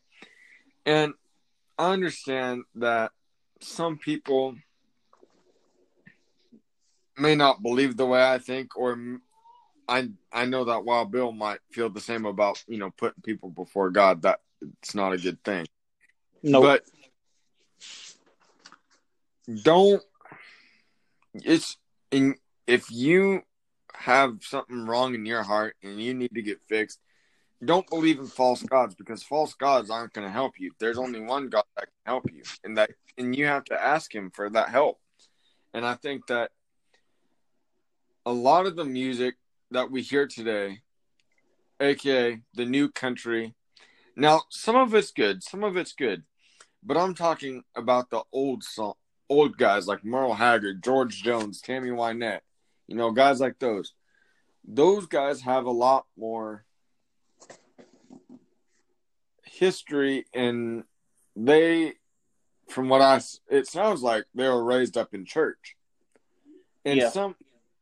And 0.85 1.13
i 1.77 1.91
understand 1.91 2.63
that 2.75 3.11
some 3.61 3.97
people 3.97 4.55
may 7.17 7.35
not 7.35 7.61
believe 7.61 7.97
the 7.97 8.05
way 8.05 8.23
i 8.23 8.37
think 8.37 8.77
or 8.77 8.97
i 9.87 10.09
i 10.31 10.45
know 10.45 10.65
that 10.65 10.83
wild 10.83 11.11
bill 11.11 11.31
might 11.31 11.59
feel 11.71 11.89
the 11.89 12.01
same 12.01 12.25
about 12.25 12.63
you 12.67 12.77
know 12.77 12.91
putting 12.91 13.21
people 13.23 13.49
before 13.49 13.89
god 13.89 14.21
that 14.21 14.39
it's 14.81 14.95
not 14.95 15.13
a 15.13 15.17
good 15.17 15.41
thing 15.43 15.65
no 16.43 16.61
nope. 16.61 16.63
but 16.63 16.83
don't 19.63 20.03
it's 21.35 21.77
in 22.11 22.35
if 22.67 22.91
you 22.91 23.41
have 23.93 24.37
something 24.41 24.85
wrong 24.85 25.15
in 25.15 25.25
your 25.25 25.43
heart 25.43 25.75
and 25.83 26.01
you 26.01 26.13
need 26.13 26.33
to 26.33 26.41
get 26.41 26.59
fixed, 26.67 26.99
don't 27.63 27.89
believe 27.89 28.19
in 28.19 28.27
false 28.27 28.61
gods 28.63 28.95
because 28.95 29.23
false 29.23 29.53
gods 29.53 29.89
aren't 29.89 30.13
going 30.13 30.27
to 30.27 30.31
help 30.31 30.53
you. 30.59 30.71
There's 30.79 30.97
only 30.97 31.21
one 31.21 31.49
God 31.49 31.63
that 31.75 31.85
can 31.85 32.05
help 32.05 32.31
you, 32.31 32.43
and 32.63 32.77
that 32.77 32.91
and 33.17 33.35
you 33.35 33.45
have 33.45 33.63
to 33.65 33.81
ask 33.81 34.13
Him 34.13 34.31
for 34.31 34.49
that 34.49 34.69
help. 34.69 34.99
And 35.73 35.85
I 35.85 35.95
think 35.95 36.27
that 36.27 36.51
a 38.25 38.31
lot 38.31 38.65
of 38.65 38.75
the 38.75 38.85
music 38.85 39.35
that 39.71 39.91
we 39.91 40.01
hear 40.01 40.27
today, 40.27 40.79
aka 41.79 42.41
the 42.53 42.65
new 42.65 42.89
country, 42.89 43.55
now 44.15 44.43
some 44.49 44.75
of 44.75 44.93
it's 44.93 45.11
good, 45.11 45.43
some 45.43 45.63
of 45.63 45.77
it's 45.77 45.93
good, 45.93 46.23
but 46.83 46.97
I'm 46.97 47.15
talking 47.15 47.63
about 47.75 48.09
the 48.09 48.23
old 48.31 48.63
song, 48.63 48.93
old 49.29 49.57
guys 49.57 49.87
like 49.87 50.05
Merle 50.05 50.35
Haggard, 50.35 50.83
George 50.83 51.21
Jones, 51.21 51.61
Tammy 51.61 51.89
Wynette 51.89 52.41
you 52.87 52.95
know, 52.95 53.11
guys 53.11 53.39
like 53.39 53.59
those. 53.59 53.93
Those 54.67 55.05
guys 55.05 55.41
have 55.41 55.65
a 55.65 55.71
lot 55.71 56.05
more 56.17 56.65
history 59.43 60.25
and 60.33 60.83
they 61.35 61.93
from 62.69 62.89
what 62.89 63.01
I 63.01 63.21
it 63.49 63.67
sounds 63.67 64.01
like 64.01 64.25
they 64.33 64.47
were 64.47 64.63
raised 64.63 64.97
up 64.97 65.13
in 65.13 65.25
church. 65.25 65.75
And 66.83 66.97
yeah. 66.99 67.09
some 67.09 67.35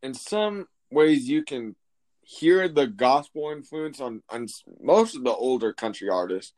in 0.03 0.13
some 0.13 0.67
ways 0.91 1.27
you 1.27 1.43
can 1.43 1.75
hear 2.21 2.67
the 2.67 2.85
gospel 2.85 3.51
influence 3.51 3.99
on 3.99 4.21
on 4.29 4.47
most 4.81 5.15
of 5.15 5.23
the 5.23 5.31
older 5.31 5.73
country 5.73 6.09
artists. 6.09 6.53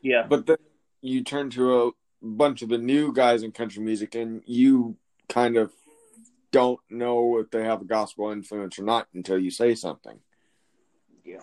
Yeah. 0.00 0.26
But 0.28 0.46
then 0.46 0.58
you 1.00 1.24
turn 1.24 1.50
to 1.50 1.88
a 1.88 1.90
bunch 2.22 2.62
of 2.62 2.68
the 2.68 2.78
new 2.78 3.12
guys 3.12 3.42
in 3.42 3.52
country 3.52 3.82
music 3.82 4.14
and 4.14 4.42
you 4.46 4.96
kind 5.28 5.56
of 5.56 5.72
don't 6.52 6.80
know 6.88 7.38
if 7.38 7.50
they 7.50 7.64
have 7.64 7.82
a 7.82 7.86
gospel 7.86 8.30
influence 8.30 8.78
or 8.78 8.84
not 8.84 9.08
until 9.14 9.38
you 9.38 9.50
say 9.50 9.74
something. 9.74 10.20
Yeah. 11.24 11.40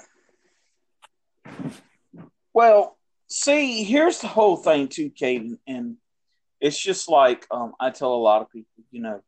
Well, 2.54 2.98
see, 3.28 3.84
here's 3.84 4.20
the 4.20 4.28
whole 4.28 4.58
thing 4.58 4.88
too, 4.88 5.10
Caden, 5.10 5.58
and 5.68 5.98
it's 6.60 6.80
just 6.80 7.10
like 7.10 7.48
um, 7.52 7.74
I 7.80 7.90
tell 7.90 8.14
a 8.14 8.16
lot 8.16 8.42
of 8.42 8.50
people, 8.50 8.84
you 8.92 9.02
know, 9.02 9.22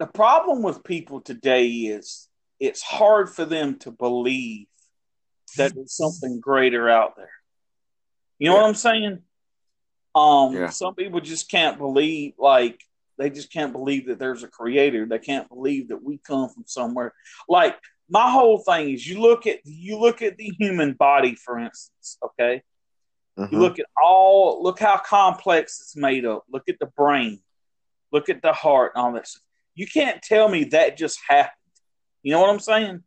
the 0.00 0.06
problem 0.06 0.62
with 0.62 0.82
people 0.82 1.20
today 1.20 1.68
is 1.68 2.26
it's 2.58 2.80
hard 2.80 3.28
for 3.28 3.44
them 3.44 3.78
to 3.80 3.90
believe 3.90 4.66
that 5.58 5.74
there's 5.74 5.94
something 5.94 6.40
greater 6.40 6.88
out 6.88 7.16
there. 7.16 7.30
You 8.38 8.48
know 8.48 8.54
yeah. 8.54 8.62
what 8.62 8.68
I'm 8.68 8.74
saying? 8.74 9.18
Um, 10.14 10.54
yeah. 10.54 10.70
some 10.70 10.94
people 10.94 11.20
just 11.20 11.50
can't 11.50 11.76
believe, 11.76 12.32
like, 12.38 12.80
they 13.18 13.28
just 13.28 13.52
can't 13.52 13.72
believe 13.72 14.06
that 14.06 14.18
there's 14.18 14.42
a 14.42 14.48
creator. 14.48 15.04
They 15.04 15.18
can't 15.18 15.50
believe 15.50 15.88
that 15.88 16.02
we 16.02 16.16
come 16.16 16.48
from 16.48 16.64
somewhere. 16.66 17.12
Like, 17.46 17.76
my 18.08 18.30
whole 18.30 18.58
thing 18.58 18.94
is 18.94 19.06
you 19.06 19.20
look 19.20 19.46
at 19.46 19.58
you 19.64 19.98
look 19.98 20.22
at 20.22 20.38
the 20.38 20.50
human 20.58 20.94
body, 20.94 21.34
for 21.34 21.58
instance, 21.58 22.16
okay? 22.24 22.62
Mm-hmm. 23.38 23.54
You 23.54 23.60
look 23.60 23.78
at 23.78 23.86
all 24.02 24.62
look 24.62 24.80
how 24.80 24.96
complex 24.96 25.78
it's 25.82 25.94
made 25.94 26.24
up. 26.24 26.44
Look 26.50 26.70
at 26.70 26.78
the 26.80 26.86
brain, 26.86 27.40
look 28.10 28.30
at 28.30 28.40
the 28.40 28.54
heart 28.54 28.92
and 28.94 29.04
all 29.04 29.12
this. 29.12 29.38
You 29.74 29.86
can't 29.86 30.22
tell 30.22 30.48
me 30.48 30.64
that 30.64 30.96
just 30.96 31.18
happened. 31.28 31.54
You 32.22 32.32
know 32.32 32.40
what 32.40 32.50
I'm 32.50 32.60
saying? 32.60 33.02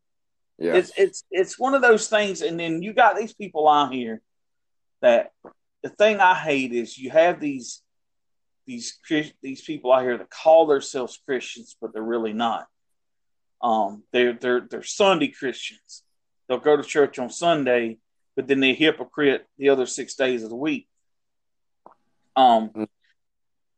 Yeah. 0.58 0.76
It's 0.76 0.92
it's 0.98 1.24
it's 1.32 1.60
one 1.60 1.74
of 1.74 1.82
those 1.82 2.08
things, 2.08 2.42
and 2.42 2.60
then 2.60 2.82
you 2.82 2.94
got 2.94 3.18
these 3.18 3.34
people 3.34 3.68
out 3.68 3.94
here 3.94 4.22
that 5.02 5.32
the 5.82 5.90
thing 5.90 6.20
I 6.20 6.36
hate 6.36 6.72
is 6.72 6.98
you 6.98 7.12
have 7.12 7.40
these 7.40 7.82
these 8.66 9.00
these 9.42 9.62
people 9.62 9.92
out 9.92 10.04
here 10.04 10.18
that 10.18 10.30
call 10.30 10.68
themselves 10.68 11.20
Christians, 11.26 11.76
but 11.80 11.94
they're 11.94 12.02
really 12.02 12.34
not. 12.34 12.68
Um, 13.62 14.04
they're 14.12 14.34
they're 14.34 14.68
they're 14.70 14.84
Sunday 14.84 15.28
Christians. 15.28 16.04
They'll 16.48 16.60
go 16.60 16.78
to 16.78 16.84
church 16.84 17.20
on 17.20 17.30
Sunday, 17.30 17.98
but 18.36 18.48
then 18.48 18.60
they 18.60 18.74
hypocrite 18.74 19.46
the 19.58 19.70
other 19.70 19.86
six 19.86 20.16
days 20.16 20.44
of 20.44 20.50
the 20.50 20.56
week. 20.56 20.88
Um, 22.36 22.70
mm. 22.70 22.88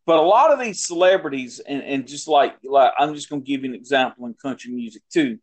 But 0.05 0.17
a 0.17 0.21
lot 0.21 0.51
of 0.51 0.59
these 0.59 0.83
celebrities, 0.83 1.59
and, 1.59 1.81
and 1.83 2.07
just 2.07 2.27
like 2.27 2.55
like 2.63 2.93
I'm 2.97 3.15
just 3.15 3.29
going 3.29 3.41
to 3.41 3.47
give 3.47 3.63
you 3.63 3.69
an 3.69 3.75
example 3.75 4.25
in 4.27 4.33
country 4.35 4.71
music 4.71 5.01
too. 5.11 5.39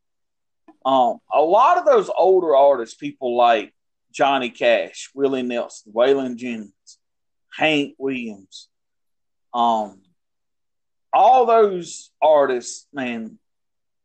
Um, 0.84 1.18
a 1.32 1.40
lot 1.40 1.78
of 1.78 1.84
those 1.84 2.10
older 2.16 2.56
artists, 2.56 2.96
people 2.96 3.36
like 3.36 3.72
Johnny 4.12 4.50
Cash, 4.50 5.10
Willie 5.14 5.42
Nelson, 5.42 5.92
Waylon 5.92 6.36
Jennings, 6.36 6.98
Hank 7.52 7.94
Williams, 7.98 8.68
um, 9.54 10.00
all 11.12 11.46
those 11.46 12.10
artists, 12.20 12.86
man, 12.92 13.38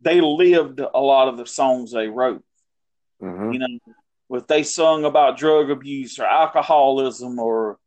they 0.02 0.22
lived 0.22 0.80
a 0.80 1.00
lot 1.00 1.30
of 1.30 1.38
the 1.38 1.46
songs 1.46 1.92
they 1.92 2.08
wrote. 2.08 2.44
Mm-hmm. 3.22 3.54
You 3.54 3.60
know, 3.60 3.80
if 4.32 4.48
they 4.48 4.64
sung 4.64 5.06
about 5.06 5.38
drug 5.38 5.72
abuse 5.72 6.20
or 6.20 6.26
alcoholism, 6.26 7.40
or 7.40 7.80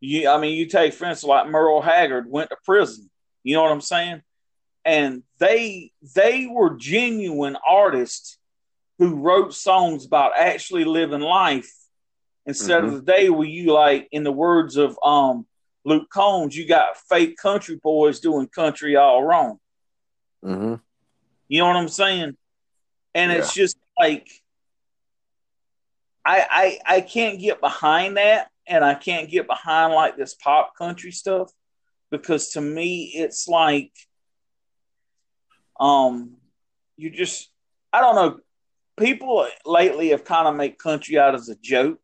you, 0.00 0.28
I 0.28 0.38
mean, 0.40 0.56
you 0.56 0.66
take 0.66 0.94
for 0.94 1.06
instance 1.06 1.28
like 1.28 1.48
Merle 1.48 1.82
Haggard 1.82 2.30
went 2.30 2.50
to 2.50 2.56
prison. 2.64 3.10
You 3.42 3.56
know 3.56 3.62
what 3.62 3.72
I'm 3.72 3.80
saying? 3.80 4.22
And 4.84 5.22
they 5.38 5.92
they 6.14 6.46
were 6.46 6.76
genuine 6.76 7.56
artists 7.68 8.38
who 8.98 9.16
wrote 9.16 9.54
songs 9.54 10.04
about 10.04 10.32
actually 10.36 10.84
living 10.84 11.20
life 11.20 11.72
instead 12.46 12.82
mm-hmm. 12.82 12.94
of 12.94 13.04
the 13.04 13.12
day 13.12 13.28
where 13.30 13.46
you 13.46 13.72
like 13.72 14.08
in 14.10 14.24
the 14.24 14.32
words 14.32 14.76
of 14.76 14.98
um 15.02 15.46
Luke 15.84 16.10
Combs, 16.10 16.56
you 16.56 16.66
got 16.66 16.96
fake 17.08 17.36
country 17.36 17.76
boys 17.82 18.20
doing 18.20 18.46
country 18.48 18.96
all 18.96 19.22
wrong. 19.22 19.58
Mm-hmm. 20.44 20.74
You 21.48 21.58
know 21.60 21.66
what 21.66 21.76
I'm 21.76 21.88
saying? 21.88 22.36
And 23.14 23.32
yeah. 23.32 23.38
it's 23.38 23.54
just 23.54 23.76
like 23.98 24.28
I, 26.24 26.78
I 26.86 26.96
I 26.96 27.00
can't 27.00 27.40
get 27.40 27.60
behind 27.60 28.18
that, 28.18 28.50
and 28.68 28.84
I 28.84 28.94
can't 28.94 29.30
get 29.30 29.46
behind 29.46 29.94
like 29.94 30.16
this 30.16 30.34
pop 30.34 30.76
country 30.76 31.10
stuff 31.10 31.50
because 32.10 32.50
to 32.50 32.60
me 32.60 33.12
it's 33.14 33.48
like 33.48 33.92
um 35.80 36.36
you 36.96 37.10
just 37.10 37.50
I 37.92 38.00
don't 38.00 38.14
know 38.14 38.40
people 38.98 39.46
lately 39.64 40.10
have 40.10 40.24
kind 40.24 40.48
of 40.48 40.56
made 40.56 40.78
country 40.78 41.18
out 41.18 41.34
as 41.34 41.48
a 41.48 41.56
joke. 41.56 42.00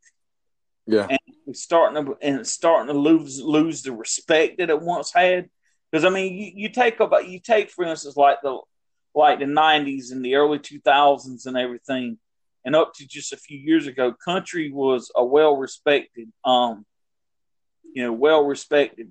Yeah, 0.87 1.07
and 1.09 1.19
it's 1.47 1.63
starting 1.63 2.05
to 2.05 2.17
and 2.21 2.41
it's 2.41 2.53
starting 2.53 2.93
to 2.93 2.99
lose 2.99 3.41
lose 3.41 3.83
the 3.83 3.93
respect 3.93 4.59
that 4.59 4.71
it 4.71 4.81
once 4.81 5.13
had. 5.13 5.49
Because 5.91 6.05
I 6.05 6.11
mean, 6.11 6.35
you, 6.35 6.53
you 6.55 6.69
take 6.69 7.01
about 7.01 7.29
you 7.29 7.41
take 7.41 7.71
for 7.71 7.85
instance 7.85 8.17
like 8.17 8.39
the 8.43 8.59
like 9.15 9.39
the 9.39 9.47
'90s 9.47 10.13
and 10.13 10.25
the 10.25 10.35
early 10.35 10.59
2000s 10.59 11.47
and 11.47 11.57
everything, 11.57 12.19
and 12.65 12.75
up 12.75 12.93
to 12.95 13.07
just 13.07 13.33
a 13.33 13.37
few 13.37 13.59
years 13.59 13.87
ago, 13.87 14.15
country 14.25 14.71
was 14.71 15.11
a 15.15 15.25
well 15.25 15.57
respected, 15.57 16.31
um, 16.45 16.85
you 17.93 18.03
know, 18.03 18.13
well 18.13 18.45
respected 18.45 19.11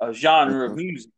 uh, 0.00 0.12
genre 0.12 0.70
of 0.70 0.76
music. 0.76 1.10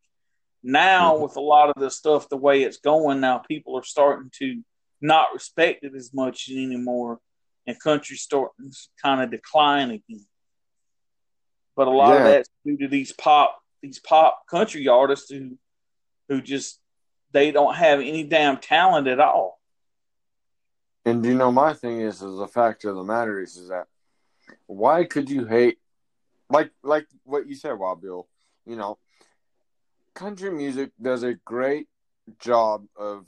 Now, 0.62 1.18
with 1.18 1.36
a 1.36 1.40
lot 1.40 1.68
of 1.70 1.74
the 1.80 1.90
stuff 1.90 2.28
the 2.28 2.36
way 2.36 2.62
it's 2.62 2.78
going 2.78 3.20
now, 3.20 3.38
people 3.38 3.76
are 3.78 3.84
starting 3.84 4.30
to 4.38 4.62
not 5.00 5.28
respect 5.34 5.84
it 5.84 5.94
as 5.94 6.12
much 6.14 6.48
anymore, 6.50 7.20
and 7.66 7.78
country 7.78 8.16
starting 8.16 8.70
to 8.70 8.78
kind 9.02 9.22
of 9.22 9.30
decline 9.30 9.90
again. 9.90 10.26
But 11.76 11.88
a 11.88 11.90
lot 11.90 12.14
Yeah. 12.14 12.18
of 12.20 12.24
that's 12.24 12.48
due 12.64 12.78
to 12.78 12.88
these 12.88 13.12
pop 13.12 13.60
these 13.82 13.98
pop 13.98 14.46
country 14.50 14.88
artists 14.88 15.30
who 15.30 15.58
who 16.28 16.40
just 16.40 16.80
they 17.32 17.50
don't 17.50 17.74
have 17.74 18.00
any 18.00 18.24
damn 18.24 18.56
talent 18.58 19.06
at 19.08 19.20
all. 19.20 19.60
And 21.04 21.24
you 21.24 21.34
know, 21.34 21.52
my 21.52 21.74
thing 21.74 22.00
is, 22.00 22.22
is 22.22 22.38
the 22.38 22.48
fact 22.48 22.84
of 22.84 22.96
the 22.96 23.04
matter 23.04 23.40
is, 23.40 23.56
is 23.56 23.68
that 23.68 23.86
why 24.66 25.04
could 25.04 25.28
you 25.28 25.46
hate, 25.46 25.78
like, 26.48 26.70
like 26.82 27.06
what 27.24 27.46
you 27.46 27.54
said, 27.54 27.78
Wild 27.78 28.00
Bill? 28.00 28.26
You 28.66 28.76
know, 28.76 28.98
country 30.14 30.50
music 30.50 30.90
does 31.00 31.22
a 31.22 31.34
great 31.34 31.88
job 32.38 32.86
of 32.96 33.26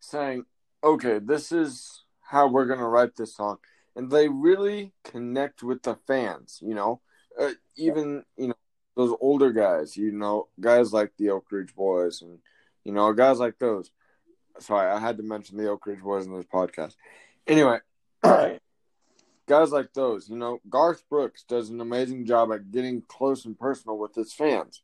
saying, 0.00 0.44
okay, 0.82 1.18
this 1.18 1.52
is 1.52 2.04
how 2.20 2.48
we're 2.48 2.66
gonna 2.66 2.88
write 2.88 3.16
this 3.16 3.36
song, 3.36 3.58
and 3.94 4.10
they 4.10 4.28
really 4.28 4.92
connect 5.04 5.62
with 5.62 5.82
the 5.82 5.96
fans. 6.06 6.58
You 6.62 6.74
know, 6.74 7.00
uh, 7.38 7.50
even 7.76 8.24
you 8.36 8.48
know 8.48 8.54
those 8.96 9.14
older 9.20 9.52
guys. 9.52 9.96
You 9.96 10.12
know, 10.12 10.48
guys 10.58 10.92
like 10.92 11.12
the 11.18 11.30
Oak 11.30 11.46
Ridge 11.50 11.74
Boys, 11.74 12.22
and 12.22 12.38
you 12.84 12.92
know, 12.92 13.12
guys 13.12 13.38
like 13.38 13.58
those 13.58 13.90
sorry, 14.58 14.90
I 14.90 14.98
had 14.98 15.16
to 15.16 15.22
mention 15.22 15.56
the 15.56 15.68
Oak 15.68 15.86
Ridge 15.86 16.00
Boys 16.00 16.26
in 16.26 16.34
this 16.34 16.46
podcast. 16.46 16.94
Anyway, 17.46 17.78
guys 18.22 19.72
like 19.72 19.92
those, 19.92 20.28
you 20.28 20.36
know, 20.36 20.60
Garth 20.68 21.04
Brooks 21.08 21.44
does 21.48 21.70
an 21.70 21.80
amazing 21.80 22.26
job 22.26 22.52
at 22.52 22.70
getting 22.70 23.02
close 23.08 23.44
and 23.44 23.58
personal 23.58 23.98
with 23.98 24.14
his 24.14 24.32
fans. 24.32 24.82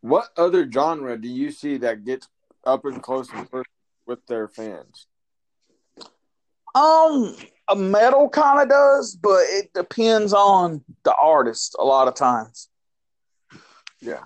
What 0.00 0.28
other 0.36 0.70
genre 0.70 1.16
do 1.20 1.28
you 1.28 1.50
see 1.50 1.78
that 1.78 2.04
gets 2.04 2.28
up 2.64 2.84
and 2.84 3.02
close 3.02 3.28
and 3.32 3.50
personal 3.50 3.64
with 4.06 4.24
their 4.26 4.48
fans? 4.48 5.06
Um, 6.74 7.36
a 7.68 7.74
metal 7.74 8.28
kind 8.28 8.62
of 8.62 8.68
does, 8.68 9.16
but 9.16 9.40
it 9.48 9.72
depends 9.74 10.32
on 10.32 10.84
the 11.02 11.14
artist 11.14 11.76
a 11.78 11.84
lot 11.84 12.08
of 12.08 12.14
times. 12.14 12.68
Yeah. 14.00 14.22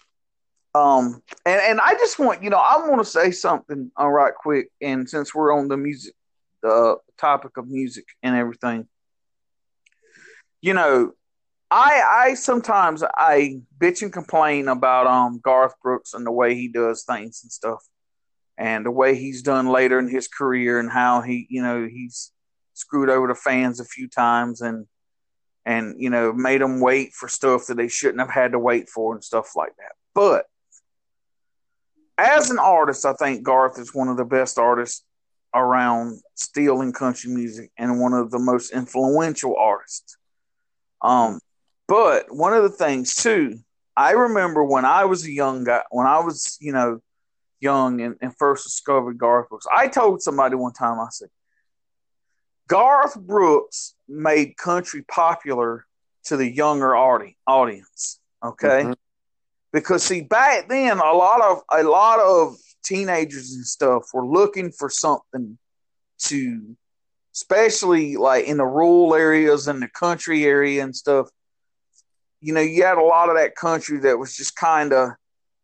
Um, 0.74 1.22
and 1.44 1.60
and 1.60 1.80
I 1.80 1.94
just 1.94 2.18
want 2.18 2.42
you 2.42 2.50
know 2.50 2.56
I 2.56 2.88
want 2.88 3.00
to 3.02 3.10
say 3.10 3.30
something 3.30 3.90
uh, 3.98 4.08
right 4.08 4.34
quick, 4.34 4.68
and 4.80 5.08
since 5.08 5.34
we're 5.34 5.52
on 5.52 5.68
the 5.68 5.76
music, 5.76 6.14
the 6.62 6.96
topic 7.18 7.56
of 7.58 7.68
music 7.68 8.06
and 8.22 8.34
everything, 8.34 8.88
you 10.62 10.72
know, 10.72 11.12
I 11.70 12.28
I 12.28 12.34
sometimes 12.34 13.02
I 13.04 13.60
bitch 13.78 14.00
and 14.00 14.12
complain 14.12 14.68
about 14.68 15.06
um 15.06 15.40
Garth 15.42 15.74
Brooks 15.82 16.14
and 16.14 16.24
the 16.24 16.32
way 16.32 16.54
he 16.54 16.68
does 16.68 17.04
things 17.04 17.40
and 17.42 17.52
stuff, 17.52 17.82
and 18.56 18.86
the 18.86 18.90
way 18.90 19.14
he's 19.14 19.42
done 19.42 19.68
later 19.68 19.98
in 19.98 20.08
his 20.08 20.26
career 20.26 20.80
and 20.80 20.90
how 20.90 21.20
he 21.20 21.46
you 21.50 21.62
know 21.62 21.86
he's 21.86 22.32
screwed 22.72 23.10
over 23.10 23.26
the 23.26 23.34
fans 23.34 23.78
a 23.78 23.84
few 23.84 24.08
times 24.08 24.62
and 24.62 24.86
and 25.66 25.96
you 25.98 26.08
know 26.08 26.32
made 26.32 26.62
them 26.62 26.80
wait 26.80 27.12
for 27.12 27.28
stuff 27.28 27.66
that 27.66 27.76
they 27.76 27.88
shouldn't 27.88 28.20
have 28.20 28.30
had 28.30 28.52
to 28.52 28.58
wait 28.58 28.88
for 28.88 29.14
and 29.14 29.22
stuff 29.22 29.54
like 29.54 29.76
that. 29.76 29.92
But 30.14 30.46
as 32.22 32.50
an 32.50 32.58
artist, 32.58 33.04
I 33.04 33.12
think 33.14 33.42
Garth 33.42 33.78
is 33.78 33.94
one 33.94 34.08
of 34.08 34.16
the 34.16 34.24
best 34.24 34.58
artists 34.58 35.04
around 35.54 36.20
steel 36.34 36.80
and 36.80 36.94
country 36.94 37.30
music 37.30 37.70
and 37.76 38.00
one 38.00 38.14
of 38.14 38.30
the 38.30 38.38
most 38.38 38.72
influential 38.72 39.56
artists. 39.58 40.16
Um, 41.02 41.40
but 41.88 42.26
one 42.34 42.54
of 42.54 42.62
the 42.62 42.70
things 42.70 43.14
too, 43.14 43.58
I 43.96 44.12
remember 44.12 44.64
when 44.64 44.84
I 44.84 45.04
was 45.04 45.26
a 45.26 45.30
young 45.30 45.64
guy, 45.64 45.82
when 45.90 46.06
I 46.06 46.20
was, 46.20 46.56
you 46.60 46.72
know, 46.72 47.00
young 47.60 48.00
and, 48.00 48.16
and 48.20 48.34
first 48.36 48.64
discovered 48.64 49.18
Garth 49.18 49.48
Brooks, 49.48 49.66
I 49.72 49.88
told 49.88 50.22
somebody 50.22 50.54
one 50.54 50.72
time, 50.72 50.98
I 50.98 51.08
said, 51.10 51.28
Garth 52.68 53.20
Brooks 53.20 53.94
made 54.08 54.56
country 54.56 55.02
popular 55.02 55.84
to 56.24 56.36
the 56.36 56.50
younger 56.50 56.96
audi- 56.96 57.36
audience. 57.46 58.20
Okay. 58.42 58.84
Mhm. 58.84 58.94
Because 59.72 60.02
see, 60.02 60.20
back 60.20 60.68
then 60.68 60.98
a 60.98 61.12
lot 61.12 61.40
of 61.40 61.62
a 61.72 61.82
lot 61.82 62.20
of 62.20 62.56
teenagers 62.84 63.54
and 63.54 63.66
stuff 63.66 64.04
were 64.12 64.26
looking 64.26 64.70
for 64.70 64.90
something 64.90 65.58
to 66.18 66.76
especially 67.34 68.16
like 68.16 68.44
in 68.44 68.58
the 68.58 68.64
rural 68.64 69.14
areas 69.14 69.66
and 69.68 69.82
the 69.82 69.88
country 69.88 70.44
area 70.44 70.82
and 70.82 70.94
stuff. 70.94 71.28
You 72.40 72.52
know, 72.52 72.60
you 72.60 72.84
had 72.84 72.98
a 72.98 73.02
lot 73.02 73.28
of 73.28 73.36
that 73.36 73.56
country 73.56 73.98
that 74.00 74.18
was 74.18 74.36
just 74.36 74.56
kind 74.56 74.92
of, 74.92 75.10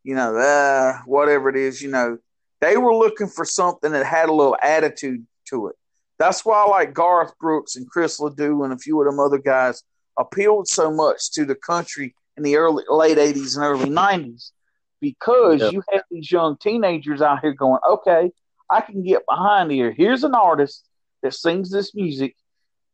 you 0.05 0.15
know, 0.15 0.37
uh, 0.37 0.99
whatever 1.05 1.49
it 1.49 1.57
is, 1.57 1.83
you 1.83 1.91
know, 1.91 2.19
they 2.61 2.77
were 2.77 2.95
looking 2.95 3.27
for 3.27 3.45
something 3.45 3.93
that 3.93 4.07
had 4.07 4.29
a 4.29 4.33
little 4.33 4.57
attitude 4.63 5.27
to 5.51 5.69
it. 5.69 5.77
That's 6.19 6.45
why 6.45 6.65
like 6.65 6.95
Garth 6.95 7.39
Brooks 7.39 7.77
and 7.77 7.89
Chris 7.89 8.19
Ledoux 8.19 8.65
and 8.65 8.73
a 8.73 8.79
few 8.79 9.01
of 9.01 9.07
them 9.07 9.21
other 9.21 9.39
guys 9.39 9.83
appealed 10.19 10.69
so 10.69 10.91
much 10.91 11.31
to 11.33 11.45
the 11.45 11.55
country 11.55 12.15
in 12.39 12.45
the 12.45 12.57
early 12.57 12.85
late 12.89 13.19
eighties 13.19 13.57
and 13.57 13.65
early 13.65 13.91
nineties 13.91 14.53
because 15.01 15.61
Yep. 15.61 15.73
you 15.73 15.83
had 15.93 16.03
these 16.11 16.31
young 16.31 16.57
teenagers 16.57 17.21
out 17.21 17.41
here 17.41 17.53
going, 17.53 17.81
okay, 17.89 18.31
I 18.71 18.81
can 18.81 19.03
get 19.03 19.23
behind 19.29 19.71
here. 19.71 19.93
Here's 19.93 20.25
an 20.25 20.35
artist 20.35 20.89
that 21.23 21.35
sings 21.35 21.71
this 21.71 21.95
music. 21.95 22.35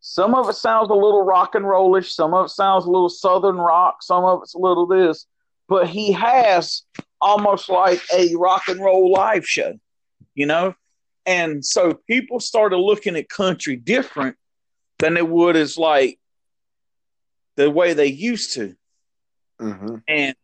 Some 0.00 0.35
of 0.35 0.48
it 0.48 0.54
sounds 0.54 0.90
a 0.90 0.94
little 0.94 1.22
rock 1.22 1.54
and 1.54 1.66
rollish, 1.66 2.12
some 2.12 2.35
of 2.35 2.46
it 2.46 2.50
sounds 2.50 2.85
a 2.85 2.90
little 2.90 3.09
southern 3.09 3.57
rock, 3.57 4.02
some 4.02 4.24
of 4.24 4.40
it's 4.42 4.54
a 4.54 4.59
little 4.59 4.87
this, 4.87 5.26
but 5.68 5.88
he 5.88 6.12
has 6.12 6.83
almost 7.20 7.70
like 7.70 8.02
a 8.12 8.35
rock 8.37 8.68
and 8.68 8.80
roll 8.80 9.11
live 9.11 9.46
show, 9.46 9.78
you 10.35 10.44
know? 10.44 10.74
And 11.24 11.64
so 11.64 11.94
people 12.07 12.38
started 12.38 12.76
looking 12.76 13.16
at 13.16 13.30
country 13.30 13.76
different 13.76 14.37
than 14.98 15.14
they 15.14 15.22
would 15.22 15.57
as 15.57 15.78
like 15.78 16.18
the 17.57 17.70
way 17.70 17.94
they 17.94 18.09
used 18.09 18.52
to. 18.54 18.76
Mm-hmm. 19.60 19.96
And 20.08 20.34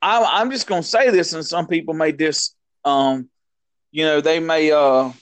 I'm, 0.00 0.24
I'm 0.26 0.50
just 0.50 0.66
going 0.66 0.82
to 0.82 0.88
say 0.88 1.10
this, 1.10 1.32
and 1.32 1.44
some 1.44 1.66
people 1.66 1.94
may 1.94 2.12
dis, 2.12 2.54
um, 2.84 3.28
you 3.90 4.04
know, 4.04 4.20
they 4.20 4.40
may 4.40 4.72
uh, 4.72 5.12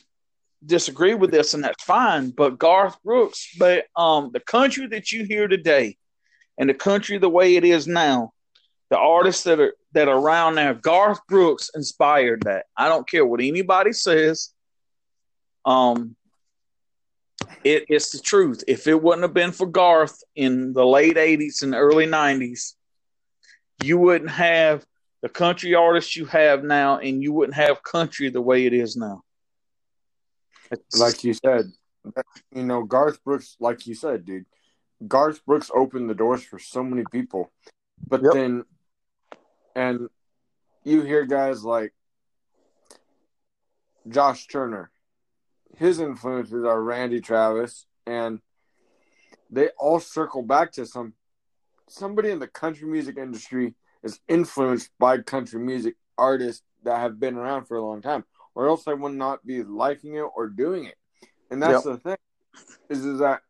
disagree 0.65 1.15
with 1.15 1.31
this, 1.31 1.55
and 1.55 1.65
that's 1.65 1.83
fine. 1.83 2.31
But 2.31 2.59
Garth 2.59 2.97
Brooks, 3.03 3.55
but 3.59 3.85
um, 3.97 4.31
the 4.33 4.41
country 4.41 4.87
that 4.89 5.13
you 5.13 5.25
hear 5.25 5.49
today, 5.49 5.97
and 6.59 6.69
the 6.69 6.75
country 6.75 7.19
the 7.19 7.29
way 7.29 7.57
it 7.57 7.65
is 7.65 7.87
now, 7.87 8.33
the 8.91 8.99
artists 8.99 9.45
that 9.45 9.61
are 9.61 9.75
that 9.93 10.09
are 10.09 10.19
around 10.19 10.55
now, 10.55 10.73
Garth 10.73 11.21
Brooks 11.29 11.71
inspired 11.75 12.43
that. 12.43 12.67
I 12.77 12.89
don't 12.89 13.09
care 13.09 13.27
what 13.27 13.41
anybody 13.41 13.93
says. 13.93 14.51
Um, 15.65 16.17
it, 17.65 17.85
it's 17.89 18.13
the 18.13 18.19
truth. 18.19 18.63
If 18.69 18.87
it 18.87 19.01
wouldn't 19.01 19.23
have 19.23 19.35
been 19.35 19.53
for 19.53 19.67
Garth 19.67 20.23
in 20.37 20.73
the 20.73 20.87
late 20.87 21.17
'80s 21.17 21.63
and 21.63 21.75
early 21.75 22.07
'90s, 22.07 22.75
you 23.83 23.99
wouldn't 23.99 24.31
have 24.31 24.85
the 25.23 25.29
country 25.29 25.75
artists 25.75 26.17
you 26.17 26.25
have 26.27 26.65
now, 26.65 26.99
and 26.99 27.23
you 27.23 27.33
wouldn't 27.33 27.57
have 27.57 27.83
country 27.83 28.31
the 28.31 28.41
way 28.41 28.67
it 28.67 28.73
is 28.73 28.97
now. 28.97 29.23
It's- 30.71 31.01
Like 31.01 31.25
you 31.25 31.35
said, 31.35 31.73
you 32.55 32.65
know, 32.65 32.85
Garth 32.85 33.23
Brooks, 33.25 33.57
like 33.61 33.87
you 33.87 33.95
said, 33.95 34.25
dude, 34.25 34.47
Garth 35.07 35.45
Brooks 35.45 35.71
opened 35.75 36.09
the 36.09 36.15
doors 36.15 36.43
for 36.43 36.59
so 36.59 36.83
many 36.83 37.05
people. 37.11 37.53
But 38.07 38.23
Yep. 38.23 38.33
then, 38.33 38.65
and 39.75 40.09
you 40.85 41.03
hear 41.03 41.25
guys 41.27 41.65
like 41.65 41.93
Josh 44.09 44.47
Turner. 44.47 44.91
His 45.77 46.01
influences 46.01 46.65
are 46.65 46.83
Randy 46.83 47.21
Travis, 47.21 47.87
and 48.07 48.41
they 49.51 49.69
all 49.79 50.01
circle 50.01 50.43
back 50.43 50.73
to 50.73 50.87
some 50.87 51.15
somebody 51.91 52.31
in 52.31 52.39
the 52.39 52.49
country 52.49 52.89
music 52.89 53.17
industry 53.17 53.75
is 54.03 54.21
influenced 54.29 54.91
by 54.99 55.19
country 55.19 55.61
music 55.61 55.97
artists 56.17 56.63
that 56.85 56.99
have 56.99 57.21
been 57.21 57.37
around 57.37 57.67
for 57.67 57.77
a 57.77 57.85
long 57.85 58.01
time, 58.01 58.25
or 58.55 58.69
else 58.69 58.85
they 58.85 58.95
would 58.95 59.15
not 59.15 59.45
be 59.45 59.63
liking 59.63 60.15
it 60.15 60.27
or 60.35 60.49
doing 60.49 60.85
it. 60.85 60.97
And 61.51 61.63
that's 61.63 61.85
the 61.85 61.99
thing 61.99 62.17
is, 62.89 63.05
is 63.05 63.19
that 63.19 63.41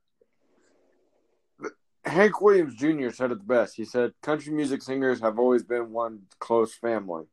Hank 2.05 2.40
Williams 2.40 2.74
Jr. 2.74 3.11
said 3.11 3.31
it 3.31 3.38
the 3.38 3.44
best. 3.44 3.76
He 3.76 3.85
said, 3.85 4.12
"Country 4.22 4.53
music 4.53 4.83
singers 4.83 5.20
have 5.20 5.38
always 5.38 5.62
been 5.62 5.92
one 5.92 6.22
close 6.38 6.74
family." 6.74 7.26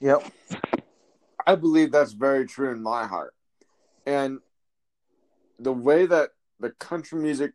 Yep. 0.00 0.30
I 1.46 1.54
believe 1.54 1.92
that's 1.92 2.12
very 2.12 2.46
true 2.46 2.70
in 2.70 2.82
my 2.82 3.06
heart. 3.06 3.34
And 4.04 4.40
the 5.58 5.72
way 5.72 6.04
that 6.06 6.30
the 6.60 6.70
country 6.70 7.20
music 7.20 7.52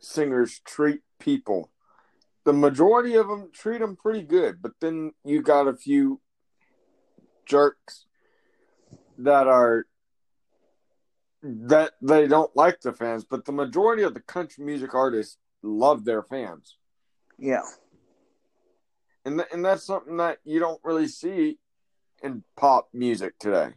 singers 0.00 0.60
treat 0.64 1.00
people, 1.18 1.70
the 2.44 2.52
majority 2.52 3.16
of 3.16 3.28
them 3.28 3.50
treat 3.52 3.78
them 3.78 3.96
pretty 3.96 4.22
good, 4.22 4.62
but 4.62 4.72
then 4.80 5.12
you 5.24 5.42
got 5.42 5.68
a 5.68 5.76
few 5.76 6.20
jerks 7.46 8.06
that 9.18 9.46
are 9.46 9.86
that 11.42 11.92
they 12.02 12.26
don't 12.26 12.54
like 12.54 12.80
the 12.80 12.92
fans, 12.92 13.24
but 13.24 13.44
the 13.44 13.52
majority 13.52 14.02
of 14.02 14.14
the 14.14 14.20
country 14.20 14.64
music 14.64 14.94
artists 14.94 15.38
love 15.62 16.04
their 16.04 16.22
fans. 16.22 16.76
Yeah. 17.38 17.62
And 19.24 19.38
th- 19.38 19.48
and 19.52 19.64
that's 19.64 19.84
something 19.84 20.18
that 20.18 20.38
you 20.44 20.60
don't 20.60 20.80
really 20.84 21.08
see 21.08 21.58
in 22.22 22.44
pop 22.56 22.88
music 22.92 23.38
today. 23.38 23.74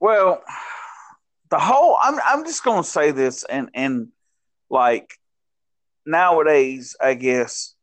Well, 0.00 0.42
the 1.50 1.58
whole 1.58 1.96
I'm 2.00 2.18
I'm 2.24 2.44
just 2.44 2.64
gonna 2.64 2.84
say 2.84 3.10
this 3.10 3.44
and 3.44 3.70
and 3.74 4.08
like 4.70 5.14
nowadays, 6.04 6.96
I 7.00 7.14
guess. 7.14 7.74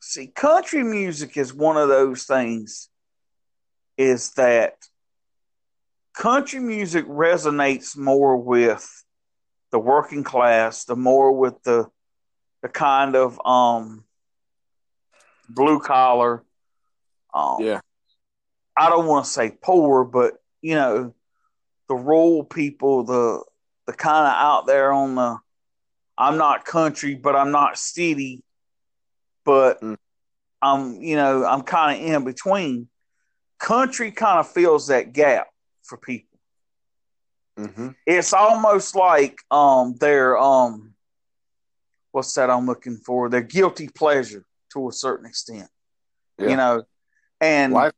See, 0.00 0.26
country 0.26 0.82
music 0.82 1.36
is 1.36 1.54
one 1.54 1.76
of 1.76 1.88
those 1.88 2.24
things 2.24 2.88
is 3.96 4.32
that 4.32 4.74
country 6.14 6.60
music 6.60 7.06
resonates 7.06 7.96
more 7.96 8.36
with 8.36 9.04
the 9.70 9.78
working 9.78 10.22
class, 10.24 10.84
the 10.84 10.96
more 10.96 11.32
with 11.32 11.62
the 11.62 11.88
the 12.62 12.68
kind 12.68 13.14
of 13.16 13.40
um 13.44 14.04
blue 15.48 15.78
collar 15.80 16.44
um 17.34 17.56
Yeah. 17.60 17.80
I 18.76 18.90
don't 18.90 19.06
want 19.06 19.24
to 19.26 19.30
say 19.30 19.56
poor, 19.62 20.04
but 20.04 20.34
you 20.62 20.74
know, 20.74 21.14
the 21.88 21.94
rural 21.94 22.44
people, 22.44 23.04
the 23.04 23.44
the 23.86 23.92
kind 23.92 24.26
of 24.26 24.32
out 24.34 24.66
there 24.66 24.92
on 24.92 25.14
the 25.14 25.38
I'm 26.16 26.38
not 26.38 26.64
country, 26.64 27.14
but 27.14 27.34
I'm 27.34 27.50
not 27.50 27.76
city, 27.78 28.42
but 29.44 29.80
Mm. 29.80 29.96
I'm 30.62 31.02
you 31.02 31.16
know 31.16 31.44
I'm 31.44 31.62
kind 31.62 32.00
of 32.00 32.06
in 32.14 32.24
between. 32.24 32.88
Country 33.58 34.10
kind 34.10 34.40
of 34.40 34.48
fills 34.50 34.88
that 34.88 35.12
gap 35.12 35.48
for 35.82 35.96
people. 35.98 36.38
Mm-hmm. 37.58 37.88
It's 38.06 38.32
almost 38.32 38.94
like 38.96 39.38
um 39.50 39.94
their 39.96 40.38
um 40.38 40.94
what's 42.12 42.32
that 42.34 42.50
I'm 42.50 42.66
looking 42.66 42.96
for? 42.98 43.28
Their 43.28 43.42
guilty 43.42 43.88
pleasure 43.88 44.44
to 44.72 44.88
a 44.88 44.92
certain 44.92 45.26
extent. 45.26 45.68
Yeah. 46.38 46.48
You 46.48 46.56
know, 46.56 46.82
and 47.40 47.72
Life- 47.72 47.92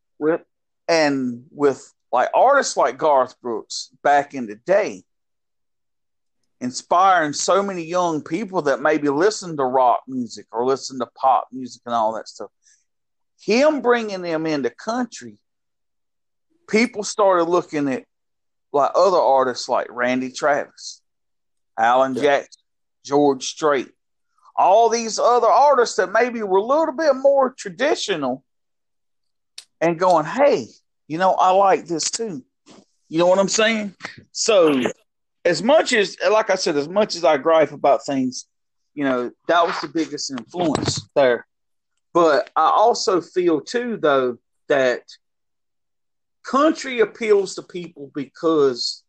and 0.89 1.45
with 1.51 1.93
like 2.13 2.31
artists 2.35 2.77
like 2.77 2.97
Garth 2.99 3.41
Brooks 3.41 3.91
back 4.03 4.35
in 4.35 4.47
the 4.47 4.57
day, 4.57 5.05
inspiring 6.61 7.33
so 7.33 7.63
many 7.63 7.83
young 7.85 8.23
people 8.23 8.63
that 8.63 8.81
maybe 8.81 9.09
listen 9.09 9.57
to 9.57 9.65
rock 9.65 10.01
music 10.09 10.47
or 10.53 10.65
listen 10.65 10.99
to 10.99 11.07
pop 11.21 11.49
music 11.53 11.83
and 11.87 11.95
all 11.95 12.15
that 12.15 12.29
stuff. 12.29 12.51
Him 13.41 13.83
bringing 13.83 14.23
them 14.23 14.47
into 14.47 14.71
country, 14.71 15.37
people 16.69 17.05
started 17.05 17.45
looking 17.45 17.89
at 17.89 18.05
like 18.73 18.91
other 18.95 19.19
artists 19.19 19.69
like 19.69 19.87
Randy 19.91 20.33
Travis, 20.33 21.03
Alan 21.79 22.15
Yeah. 22.15 22.23
Jackson, 22.23 22.63
George 23.05 23.45
Strait, 23.45 23.89
all 24.57 24.89
these 24.89 25.19
other 25.19 25.47
artists 25.47 25.97
that 25.97 26.13
maybe 26.13 26.43
were 26.43 26.59
a 26.59 26.65
little 26.65 26.95
bit 26.95 27.15
more 27.15 27.53
traditional 27.57 28.43
and 29.81 29.99
going, 29.99 30.25
hey, 30.25 30.67
you 31.07 31.19
know, 31.19 31.33
I 31.35 31.51
like 31.51 31.87
this 31.87 32.11
too. 32.11 32.43
You 33.09 33.19
know 33.19 33.27
what 33.27 33.39
I'm 33.39 33.49
saying? 33.49 33.95
So, 34.33 34.81
as 35.47 35.63
much 35.63 35.93
as, 35.93 36.17
like 36.29 36.51
I 36.51 36.57
said, 36.57 36.77
as 36.77 36.89
much 36.89 37.15
as 37.15 37.25
I 37.25 37.37
gripe 37.37 37.71
about 37.71 38.05
things, 38.05 38.47
you 38.95 39.05
know, 39.05 39.31
that 39.47 39.65
was 39.65 39.81
the 39.81 39.87
biggest 39.89 40.31
influence 40.33 41.09
there. 41.15 41.47
But 42.13 42.51
I 42.57 42.73
also 42.75 43.21
feel 43.21 43.61
too, 43.61 43.97
though, 43.97 44.39
that 44.69 45.03
country 46.43 46.99
appeals 46.99 47.55
to 47.55 47.63
people 47.63 48.11
because 48.13 49.05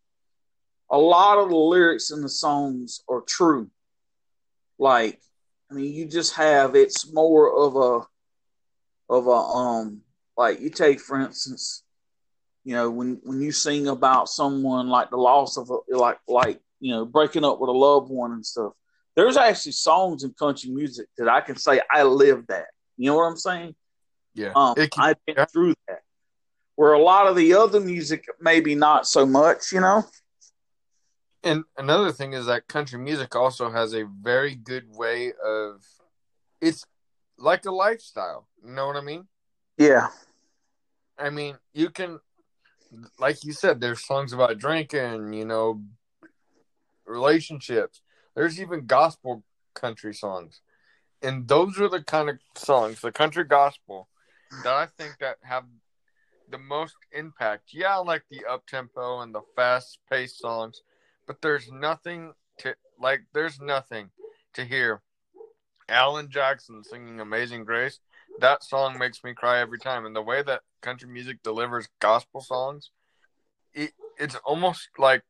a 0.91 0.97
lot 0.97 1.39
of 1.39 1.49
the 1.49 1.55
lyrics 1.55 2.11
in 2.11 2.21
the 2.21 2.29
songs 2.29 3.01
are 3.09 3.21
true. 3.21 3.71
Like, 4.77 5.19
I 5.71 5.73
mean, 5.73 5.91
you 5.91 6.05
just 6.05 6.35
have 6.35 6.75
it's 6.75 7.11
more 7.11 7.51
of 7.57 7.75
a 7.75 9.13
of 9.13 9.25
a 9.25 9.31
um 9.31 10.01
like 10.37 10.59
you 10.59 10.69
take 10.69 10.99
for 10.99 11.19
instance, 11.19 11.83
you 12.67 12.73
know, 12.73 12.89
when 12.89 13.17
when 13.23 13.41
you 13.41 13.53
sing 13.53 13.87
about 13.87 14.27
someone 14.27 14.89
like 14.89 15.09
the 15.09 15.15
loss 15.15 15.55
of 15.55 15.69
a 15.69 15.77
like 15.95 16.19
like 16.27 16.59
you 16.81 16.91
know 16.91 17.05
breaking 17.05 17.45
up 17.45 17.61
with 17.61 17.69
a 17.69 17.71
loved 17.71 18.09
one 18.09 18.33
and 18.33 18.45
stuff. 18.45 18.73
There's 19.15 19.37
actually 19.37 19.71
songs 19.71 20.25
in 20.25 20.33
country 20.33 20.71
music 20.71 21.07
that 21.17 21.29
I 21.29 21.39
can 21.39 21.55
say 21.55 21.79
I 21.89 22.03
lived 22.03 22.49
that. 22.49 22.65
You 22.97 23.09
know 23.09 23.15
what 23.15 23.23
I'm 23.23 23.37
saying? 23.37 23.73
Yeah. 24.33 24.51
Um, 24.53 24.75
can- 24.75 24.89
I've 24.99 25.25
been 25.25 25.35
yeah. 25.37 25.45
through 25.45 25.75
that. 25.87 26.01
Where 26.75 26.91
a 26.91 27.01
lot 27.01 27.27
of 27.27 27.37
the 27.37 27.53
other 27.53 27.79
music, 27.79 28.25
maybe 28.41 28.75
not 28.75 29.07
so 29.07 29.25
much, 29.25 29.71
you 29.71 29.79
know. 29.79 30.03
And 31.45 31.63
another 31.77 32.11
thing 32.11 32.33
is 32.33 32.47
that 32.47 32.67
country 32.67 32.99
music 32.99 33.33
also 33.33 33.71
has 33.71 33.93
a 33.93 34.03
very 34.03 34.55
good 34.55 34.93
way 34.93 35.31
of 35.41 35.85
it's 36.59 36.85
like 37.37 37.65
a 37.65 37.71
lifestyle. 37.71 38.49
You 38.61 38.73
know 38.73 38.87
what 38.87 38.97
I 38.97 39.01
mean? 39.01 39.25
Yeah, 39.77 40.09
I 41.17 41.29
mean, 41.29 41.57
you 41.73 41.89
can 41.91 42.19
like 43.19 43.43
you 43.43 43.53
said, 43.53 43.79
there's 43.79 44.05
songs 44.05 44.33
about 44.33 44.57
drinking, 44.57 45.33
you 45.33 45.45
know, 45.45 45.81
relationships. 47.05 48.01
There's 48.35 48.59
even 48.61 48.85
gospel 48.85 49.43
country 49.73 50.13
songs. 50.13 50.61
And 51.21 51.47
those 51.47 51.79
are 51.79 51.89
the 51.89 52.03
kind 52.03 52.29
of 52.29 52.37
songs, 52.55 53.01
the 53.01 53.11
country 53.11 53.43
gospel, 53.43 54.07
that 54.63 54.73
I 54.73 54.85
think 54.85 55.17
that 55.19 55.37
have 55.41 55.65
the 56.49 56.57
most 56.57 56.95
impact. 57.11 57.69
Yeah, 57.73 57.97
I 57.97 57.99
like 57.99 58.23
the 58.29 58.45
up 58.49 58.67
tempo 58.67 59.21
and 59.21 59.33
the 59.33 59.41
fast 59.55 59.99
paced 60.09 60.39
songs, 60.39 60.81
but 61.25 61.41
there's 61.41 61.71
nothing 61.71 62.33
to 62.59 62.75
like 62.99 63.21
there's 63.33 63.59
nothing 63.59 64.09
to 64.53 64.63
hear 64.63 65.01
Alan 65.89 66.29
Jackson 66.29 66.83
singing 66.83 67.19
Amazing 67.19 67.65
Grace. 67.65 67.99
That 68.39 68.63
song 68.63 68.97
makes 68.97 69.23
me 69.23 69.33
cry 69.33 69.59
every 69.59 69.79
time. 69.79 70.05
And 70.05 70.15
the 70.15 70.21
way 70.21 70.43
that 70.43 70.61
country 70.81 71.09
music 71.09 71.41
delivers 71.43 71.87
gospel 71.99 72.41
songs, 72.41 72.91
it, 73.73 73.91
it's 74.17 74.35
almost 74.45 74.89
like 74.97 75.23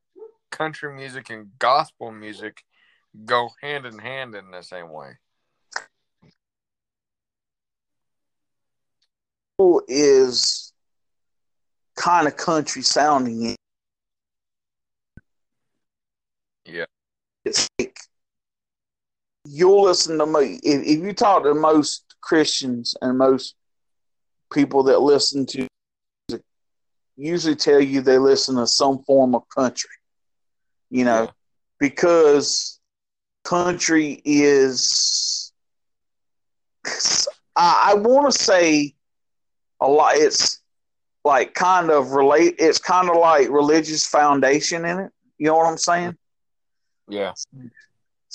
country 0.51 0.93
music 0.93 1.29
and 1.29 1.51
gospel 1.59 2.11
music 2.11 2.63
go 3.25 3.49
hand 3.61 3.85
in 3.85 3.99
hand 3.99 4.35
in 4.35 4.51
the 4.51 4.61
same 4.61 4.89
way. 4.91 5.17
Is 9.87 10.73
kind 11.95 12.27
of 12.27 12.37
country 12.37 12.83
sounding. 12.83 13.55
Yeah. 16.65 16.85
It's 17.43 17.67
like 17.79 17.97
you'll 19.57 19.83
listen 19.83 20.17
to 20.19 20.25
me 20.25 20.59
if, 20.63 20.83
if 20.83 20.99
you 21.03 21.13
talk 21.13 21.43
to 21.43 21.53
most 21.53 22.03
Christians 22.21 22.95
and 23.01 23.17
most 23.17 23.55
people 24.53 24.83
that 24.83 24.99
listen 24.99 25.45
to 25.47 25.67
music, 26.29 26.45
usually 27.15 27.55
tell 27.55 27.79
you 27.79 28.01
they 28.01 28.17
listen 28.17 28.55
to 28.55 28.67
some 28.67 29.03
form 29.03 29.35
of 29.35 29.43
country. 29.55 29.89
You 30.89 31.05
know, 31.05 31.23
Yeah. 31.23 31.31
because 31.79 32.79
country 33.43 34.21
is 34.25 35.51
I, 37.55 37.91
I 37.91 37.93
want 37.95 38.31
to 38.31 38.37
say 38.37 38.93
a 39.81 39.87
lot 39.87 40.15
it's 40.15 40.61
like 41.23 41.53
kind 41.53 41.89
of 41.89 42.11
relate 42.11 42.55
it's 42.59 42.79
kind 42.79 43.09
of 43.09 43.15
like 43.17 43.49
religious 43.49 44.05
foundation 44.05 44.85
in 44.85 44.99
it 44.99 45.11
you 45.37 45.47
know 45.47 45.55
what 45.55 45.67
i'm 45.67 45.77
saying 45.77 46.15
Yeah. 47.09 47.33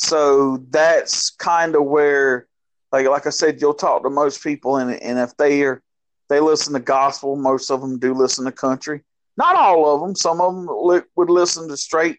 So 0.03 0.59
that's 0.71 1.31
kind 1.31 1.77
of 1.77 1.85
where 1.85 2.49
like 2.91 3.07
like 3.07 3.27
i 3.27 3.31
said 3.31 3.61
you'll 3.61 3.73
talk 3.73 4.03
to 4.03 4.11
most 4.11 4.43
people 4.43 4.77
and, 4.77 4.91
and 5.03 5.19
if 5.19 5.37
they 5.37 5.63
are 5.63 5.83
they 6.29 6.41
listen 6.41 6.73
to 6.73 6.81
gospel 6.81 7.37
most 7.37 7.71
of 7.71 7.81
them 7.81 7.99
do 7.99 8.15
listen 8.15 8.45
to 8.47 8.53
country. 8.53 9.03
Not 9.37 9.55
all 9.55 9.95
of 9.95 10.01
them 10.01 10.17
some 10.17 10.41
of 10.41 10.55
them 10.55 10.69
li- 10.71 11.09
would 11.17 11.31
listen 11.31 11.69
to 11.69 11.77
straight 11.77 12.19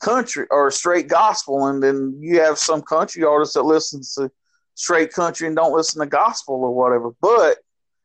country 0.00 0.46
or 0.50 0.70
straight 0.70 1.08
gospel 1.08 1.66
and 1.66 1.82
then 1.82 2.16
you 2.20 2.40
have 2.40 2.58
some 2.58 2.82
country 2.82 3.24
artists 3.24 3.54
that 3.54 3.62
listens 3.62 4.14
to 4.14 4.30
straight 4.74 5.12
country 5.12 5.46
and 5.46 5.56
don't 5.56 5.74
listen 5.74 6.00
to 6.00 6.06
gospel 6.06 6.54
or 6.56 6.72
whatever 6.72 7.10
but 7.20 7.58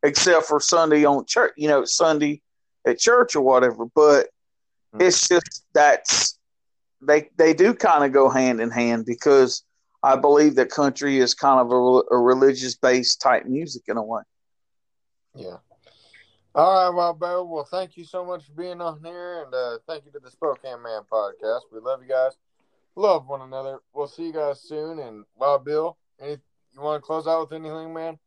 except 0.03 0.47
for 0.47 0.59
sunday 0.59 1.05
on 1.05 1.23
church 1.25 1.53
you 1.55 1.67
know 1.67 1.85
sunday 1.85 2.41
at 2.87 2.97
church 2.97 3.35
or 3.35 3.41
whatever 3.41 3.85
but 3.93 4.29
hmm. 4.91 5.01
it's 5.01 5.27
just 5.27 5.65
that's 5.73 6.39
they 7.05 7.29
they 7.37 7.53
do 7.53 7.73
kind 7.73 8.03
of 8.03 8.11
go 8.11 8.29
hand 8.29 8.61
in 8.61 8.71
hand 8.71 9.05
because 9.05 9.63
I 10.01 10.15
believe 10.15 10.55
that 10.55 10.69
country 10.69 11.17
is 11.17 11.33
kind 11.33 11.59
of 11.59 11.71
a, 11.71 12.15
a 12.15 12.17
religious 12.17 12.75
based 12.75 13.21
type 13.21 13.45
music 13.45 13.83
in 13.87 13.97
a 13.97 14.03
way. 14.03 14.21
Yeah. 15.35 15.57
All 16.55 16.91
right, 16.91 16.95
well, 16.95 17.13
Bill. 17.13 17.47
Well, 17.47 17.63
thank 17.63 17.97
you 17.97 18.03
so 18.03 18.23
much 18.23 18.45
for 18.45 18.51
being 18.51 18.79
on 18.79 18.99
here, 19.03 19.43
and 19.43 19.53
uh, 19.53 19.79
thank 19.87 20.05
you 20.05 20.11
to 20.11 20.19
the 20.19 20.29
Spokane 20.29 20.83
Man 20.83 21.01
podcast. 21.11 21.61
We 21.71 21.79
love 21.79 22.03
you 22.03 22.09
guys, 22.09 22.33
love 22.95 23.27
one 23.27 23.41
another. 23.41 23.79
We'll 23.93 24.07
see 24.07 24.27
you 24.27 24.33
guys 24.33 24.61
soon. 24.61 24.99
And 24.99 25.25
Wild 25.35 25.65
Bill, 25.65 25.97
any 26.19 26.37
you 26.73 26.81
want 26.81 27.01
to 27.01 27.05
close 27.05 27.27
out 27.27 27.41
with 27.41 27.53
anything, 27.53 27.93
man? 27.93 28.19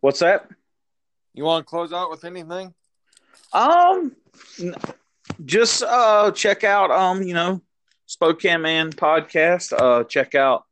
What's 0.00 0.20
that? 0.20 0.48
You 1.34 1.44
want 1.44 1.66
to 1.66 1.68
close 1.68 1.92
out 1.92 2.10
with 2.10 2.24
anything? 2.24 2.72
Um, 3.52 4.16
just 5.44 5.82
uh, 5.82 6.30
check 6.32 6.64
out 6.64 6.90
um, 6.90 7.22
you 7.22 7.34
know, 7.34 7.60
Spokane 8.06 8.62
Man 8.62 8.90
podcast. 8.92 9.72
Uh, 9.72 10.04
check 10.04 10.34
out 10.34 10.64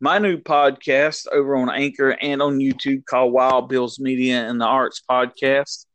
my 0.00 0.18
new 0.18 0.38
podcast 0.38 1.26
over 1.30 1.56
on 1.56 1.70
Anchor 1.70 2.10
and 2.20 2.42
on 2.42 2.58
YouTube 2.58 3.04
called 3.04 3.32
Wild 3.32 3.68
Bills 3.68 4.00
Media 4.00 4.48
and 4.48 4.60
the 4.60 4.64
Arts 4.64 5.02
Podcast. 5.08 5.86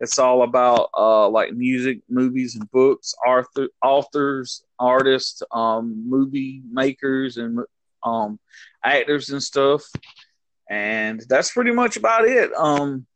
It's 0.00 0.18
all 0.18 0.42
about 0.42 0.90
uh, 0.96 1.28
like 1.28 1.52
music, 1.52 2.00
movies, 2.08 2.54
and 2.54 2.70
books, 2.70 3.14
author, 3.26 3.68
authors, 3.82 4.62
artists, 4.78 5.42
um, 5.50 6.08
movie 6.08 6.62
makers, 6.70 7.36
and 7.36 7.58
um, 8.04 8.38
actors 8.84 9.30
and 9.30 9.42
stuff. 9.42 9.82
And 10.70 11.22
that's 11.28 11.50
pretty 11.50 11.72
much 11.72 11.96
about 11.96 12.26
it. 12.28 12.52
Um, 12.54 13.06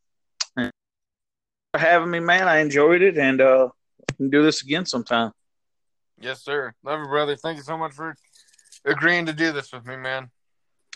for 0.57 1.79
having 1.79 2.11
me, 2.11 2.21
man. 2.21 2.49
I 2.49 2.59
enjoyed 2.59 3.01
it, 3.01 3.17
and 3.17 3.41
uh, 3.41 3.69
we 4.11 4.17
can 4.17 4.31
do 4.31 4.43
this 4.43 4.63
again 4.63 4.85
sometime. 4.85 5.33
Yes, 6.23 6.41
sir. 6.41 6.73
Love 6.85 7.01
you, 7.01 7.07
brother. 7.07 7.35
Thank 7.35 7.57
you 7.57 7.65
so 7.65 7.77
much 7.77 7.95
for 7.95 8.15
agreeing 8.85 9.27
to 9.27 9.33
do 9.33 9.51
this 9.51 9.73
with 9.73 9.85
me, 9.85 9.97
man. 9.97 10.31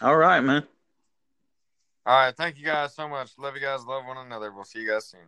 All 0.01 0.17
right, 0.17 0.41
man. 0.41 0.63
All 2.07 2.17
right. 2.17 2.37
Thank 2.37 2.59
you 2.59 2.65
guys 2.65 2.95
so 2.95 3.09
much. 3.09 3.33
Love 3.37 3.57
you 3.57 3.61
guys. 3.61 3.85
Love 3.85 4.05
one 4.07 4.19
another. 4.19 4.53
We'll 4.53 4.65
see 4.65 4.81
you 4.81 4.89
guys 4.89 5.07
soon. 5.07 5.21